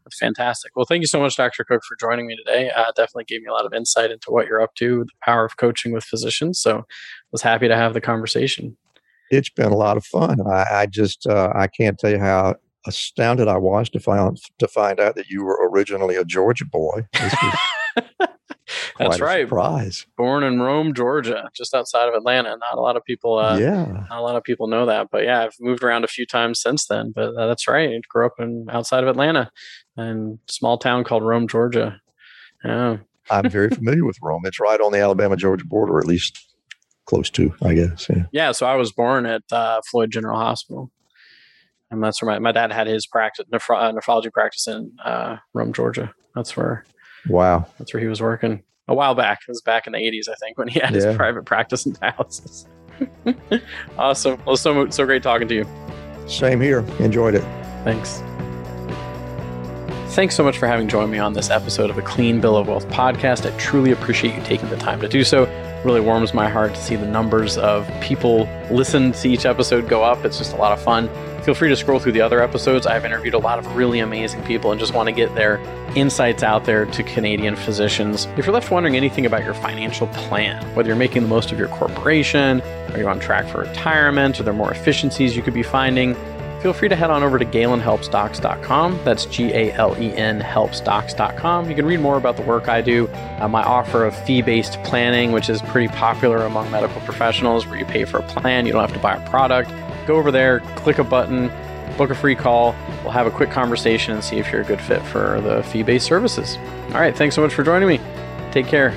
That's 0.04 0.18
fantastic. 0.20 0.72
Well, 0.76 0.86
thank 0.86 1.02
you 1.02 1.08
so 1.08 1.20
much, 1.20 1.36
Dr. 1.36 1.64
Cook, 1.64 1.82
for 1.88 1.98
joining 2.00 2.28
me 2.28 2.36
today. 2.36 2.72
Uh, 2.76 2.92
definitely 2.96 3.26
gave 3.26 3.42
me 3.42 3.48
a 3.48 3.54
lot 3.54 3.66
of 3.66 3.74
insight 3.74 4.12
into 4.12 4.32
what 4.32 4.48
you're 4.48 4.62
up 4.62 4.76
to, 4.76 5.04
the 5.04 5.12
power 5.24 5.46
of 5.46 5.58
coaching 5.58 5.92
with 5.92 6.04
physicians. 6.04 6.62
So 6.62 6.80
I 6.80 6.84
was 7.32 7.42
happy 7.42 7.68
to 7.68 7.76
have 7.76 7.94
the 7.94 8.02
conversation. 8.02 8.78
It's 9.30 9.50
been 9.50 9.72
a 9.72 9.78
lot 9.78 9.98
of 9.98 10.06
fun. 10.06 10.38
I, 10.48 10.66
I 10.72 10.86
just 10.86 11.26
uh, 11.26 11.52
I 11.56 11.68
can't 11.68 11.98
tell 11.98 12.12
you 12.12 12.20
how 12.20 12.56
astounded 12.86 13.48
I 13.48 13.58
was 13.58 13.90
to 13.92 14.00
find 14.00 14.38
to 14.60 14.68
find 14.68 15.00
out 15.00 15.16
that 15.16 15.30
you 15.30 15.44
were 15.44 15.70
originally 15.72 16.16
a 16.16 16.26
Georgia 16.26 16.66
boy. 16.66 17.08
That's 19.10 19.20
right. 19.22 19.48
Surprise. 19.48 20.06
Born 20.18 20.44
in 20.44 20.60
Rome, 20.62 20.94
Georgia, 20.94 21.50
just 21.56 21.74
outside 21.76 22.08
of 22.08 22.14
Atlanta. 22.14 22.50
Not 22.50 22.78
a 22.78 22.82
lot 22.82 22.96
of 22.98 23.04
people 23.04 23.38
uh, 23.38 23.58
yeah. 23.58 23.86
Not 24.10 24.20
a 24.20 24.22
lot 24.22 24.36
of 24.36 24.44
people 24.44 24.68
know 24.68 24.86
that, 24.86 25.08
but 25.12 25.24
yeah, 25.24 25.44
I've 25.44 25.56
moved 25.60 25.84
around 25.84 26.04
a 26.04 26.08
few 26.08 26.26
times 26.26 26.62
since 26.62 26.86
then. 26.88 27.12
But 27.16 27.36
uh, 27.36 27.48
that's 27.48 27.68
right. 27.68 27.90
I 27.90 28.00
grew 28.10 28.26
up 28.26 28.34
in 28.40 28.68
outside 28.70 29.04
of 29.04 29.10
Atlanta, 29.10 29.52
in 29.98 30.40
a 30.48 30.52
small 30.52 30.78
town 30.78 31.04
called 31.04 31.24
Rome, 31.24 31.48
Georgia. 31.48 32.00
Yeah, 32.64 32.98
I'm 33.30 33.50
very 33.50 33.70
familiar 33.72 34.06
with 34.06 34.18
Rome. 34.22 34.42
It's 34.46 34.60
right 34.60 34.80
on 34.80 34.92
the 34.92 35.00
Alabama 35.00 35.36
Georgia 35.36 35.66
border, 35.66 35.98
at 36.00 36.06
least 36.06 36.48
close 37.06 37.30
to, 37.32 37.54
I 37.64 37.74
guess. 37.74 38.08
Yeah. 38.10 38.24
yeah. 38.32 38.52
So 38.52 38.66
I 38.66 38.76
was 38.76 38.92
born 38.92 39.26
at 39.26 39.44
uh, 39.52 39.82
Floyd 39.90 40.12
General 40.12 40.40
Hospital, 40.40 40.92
and 41.90 42.04
that's 42.04 42.22
where 42.22 42.32
my, 42.32 42.40
my 42.40 42.52
dad 42.52 42.72
had 42.72 42.88
his 42.88 43.08
practice 43.08 43.46
nephro- 43.52 43.82
uh, 43.82 43.92
nephrology 43.92 44.32
practice 44.32 44.68
in 44.68 44.92
uh, 45.04 45.38
Rome, 45.54 45.74
Georgia. 45.74 46.14
That's 46.36 46.56
where 46.56 46.86
Wow. 47.28 47.68
that's 47.78 47.94
where 47.94 48.02
he 48.02 48.08
was 48.08 48.22
working 48.22 48.64
a 48.88 48.94
while 48.96 49.16
back. 49.16 49.40
It 49.48 49.52
was 49.52 49.62
back 49.62 49.88
in 49.88 49.94
the 49.94 50.00
'80s, 50.00 50.28
I 50.30 50.36
think, 50.36 50.58
when 50.58 50.68
he 50.68 50.80
had 50.80 50.94
Yeah. 50.96 51.08
his 51.08 51.16
private 51.18 51.46
practice 51.46 51.86
in 51.86 51.94
dialysis. 51.94 52.66
awesome. 53.98 54.40
Well, 54.46 54.58
so 54.58 54.90
so 54.90 55.06
great 55.06 55.24
talking 55.24 55.48
to 55.48 55.56
you. 55.56 55.68
Same 56.28 56.62
here. 56.62 56.80
Enjoyed 57.00 57.36
it. 57.36 57.44
Thanks. 57.84 58.22
Thanks 60.14 60.36
so 60.36 60.44
much 60.44 60.58
for 60.58 60.68
having 60.68 60.90
joined 60.90 61.10
me 61.12 61.20
on 61.20 61.32
this 61.34 61.50
episode 61.50 61.90
of 61.90 61.96
the 61.96 62.02
Clean 62.02 62.42
Bill 62.42 62.58
of 62.58 62.68
Wealth 62.68 62.86
podcast. 62.90 63.50
I 63.52 63.58
truly 63.58 63.92
appreciate 63.92 64.36
you 64.36 64.44
taking 64.44 64.70
the 64.70 64.76
time 64.76 65.00
to 65.00 65.08
do 65.08 65.24
so. 65.24 65.44
It 65.44 65.86
really 65.86 66.02
warms 66.02 66.34
my 66.34 66.50
heart 66.50 66.76
to 66.76 66.82
see 66.82 66.98
the 66.98 67.08
numbers 67.08 67.58
of 67.58 67.90
people 68.02 68.48
listen 68.70 69.14
to 69.14 69.30
each 69.30 69.46
episode 69.46 69.88
go 69.88 70.04
up. 70.04 70.26
It's 70.26 70.38
just 70.38 70.52
a 70.54 70.58
lot 70.58 70.74
of 70.78 70.84
fun. 70.84 71.08
Feel 71.44 71.56
free 71.56 71.70
to 71.70 71.76
scroll 71.76 72.00
through 72.00 72.12
the 72.12 72.22
other 72.22 72.42
episodes. 72.42 72.86
I've 72.86 73.04
interviewed 73.04 73.34
a 73.34 73.40
lot 73.40 73.58
of 73.58 73.76
really 73.76 74.00
amazing 74.00 74.44
people 74.44 74.72
and 74.72 74.80
just 74.80 74.94
want 74.94 75.08
to 75.08 75.12
get 75.12 75.34
their 75.34 75.58
insights 75.96 76.44
out 76.44 76.66
there 76.66 76.86
to 76.86 77.04
Canadian 77.04 77.56
physicians. 77.56 78.26
If 78.38 78.46
you're 78.46 78.54
left 78.54 78.70
wondering 78.70 78.96
anything 78.96 79.26
about 79.26 79.44
your 79.44 79.56
financial 79.56 80.08
plan, 80.08 80.64
whether 80.76 80.88
you're 80.88 80.96
making 80.96 81.24
the 81.24 81.28
most 81.28 81.52
of 81.52 81.58
your 81.58 81.68
corporation, 81.70 82.62
are 82.62 83.00
you 83.00 83.08
on 83.08 83.20
track 83.20 83.48
for 83.48 83.62
retirement, 83.62 84.40
are 84.40 84.44
there 84.44 84.54
more 84.54 84.72
efficiencies 84.72 85.36
you 85.36 85.42
could 85.42 85.54
be 85.54 85.64
finding? 85.64 86.16
feel 86.62 86.74
free 86.74 86.88
to 86.88 86.96
head 86.96 87.10
on 87.10 87.24
over 87.24 87.40
to 87.40 87.46
galenhelpsdocs.com. 87.46 89.00
That's 89.04 89.26
G 89.26 89.52
A 89.52 89.74
L 89.74 89.96
E 90.00 90.16
N 90.16 90.40
helpsdocs.com. 90.40 91.70
You 91.70 91.76
can 91.76 91.86
read 91.86 92.00
more 92.00 92.18
about 92.18 92.38
the 92.38 92.44
work 92.44 92.70
I 92.70 92.82
do, 92.82 93.08
uh, 93.40 93.48
my 93.48 93.64
offer 93.64 94.06
of 94.06 94.16
fee 94.26 94.42
based 94.42 94.82
planning, 94.84 95.32
which 95.32 95.50
is 95.50 95.62
pretty 95.64 95.88
popular 95.88 96.46
among 96.46 96.70
medical 96.70 97.02
professionals, 97.02 97.66
where 97.66 97.80
you 97.80 97.86
pay 97.86 98.06
for 98.06 98.20
a 98.20 98.24
plan, 98.24 98.66
you 98.66 98.74
don't 98.74 98.82
have 98.82 98.94
to 98.94 99.00
buy 99.00 99.16
a 99.16 99.30
product. 99.30 99.72
Go 100.08 100.16
over 100.16 100.32
there, 100.32 100.60
click 100.78 101.00
a 101.00 101.04
button, 101.04 101.52
book 101.98 102.10
a 102.10 102.16
free 102.16 102.36
call. 102.36 102.76
We'll 103.04 103.12
have 103.12 103.28
a 103.28 103.32
quick 103.32 103.52
conversation 103.52 104.14
and 104.14 104.24
see 104.24 104.38
if 104.38 104.52
you're 104.52 104.62
a 104.62 104.66
good 104.66 104.82
fit 104.82 105.02
for 105.04 105.42
the 105.42 105.64
fee 105.64 105.84
based 105.84 106.06
services. 106.06 106.58
All 106.88 107.00
right. 107.00 107.16
Thanks 107.16 107.36
so 107.36 107.42
much 107.42 107.54
for 107.54 107.64
joining 107.64 107.88
me. 107.88 108.00
Take 108.52 108.68
care. 108.68 108.94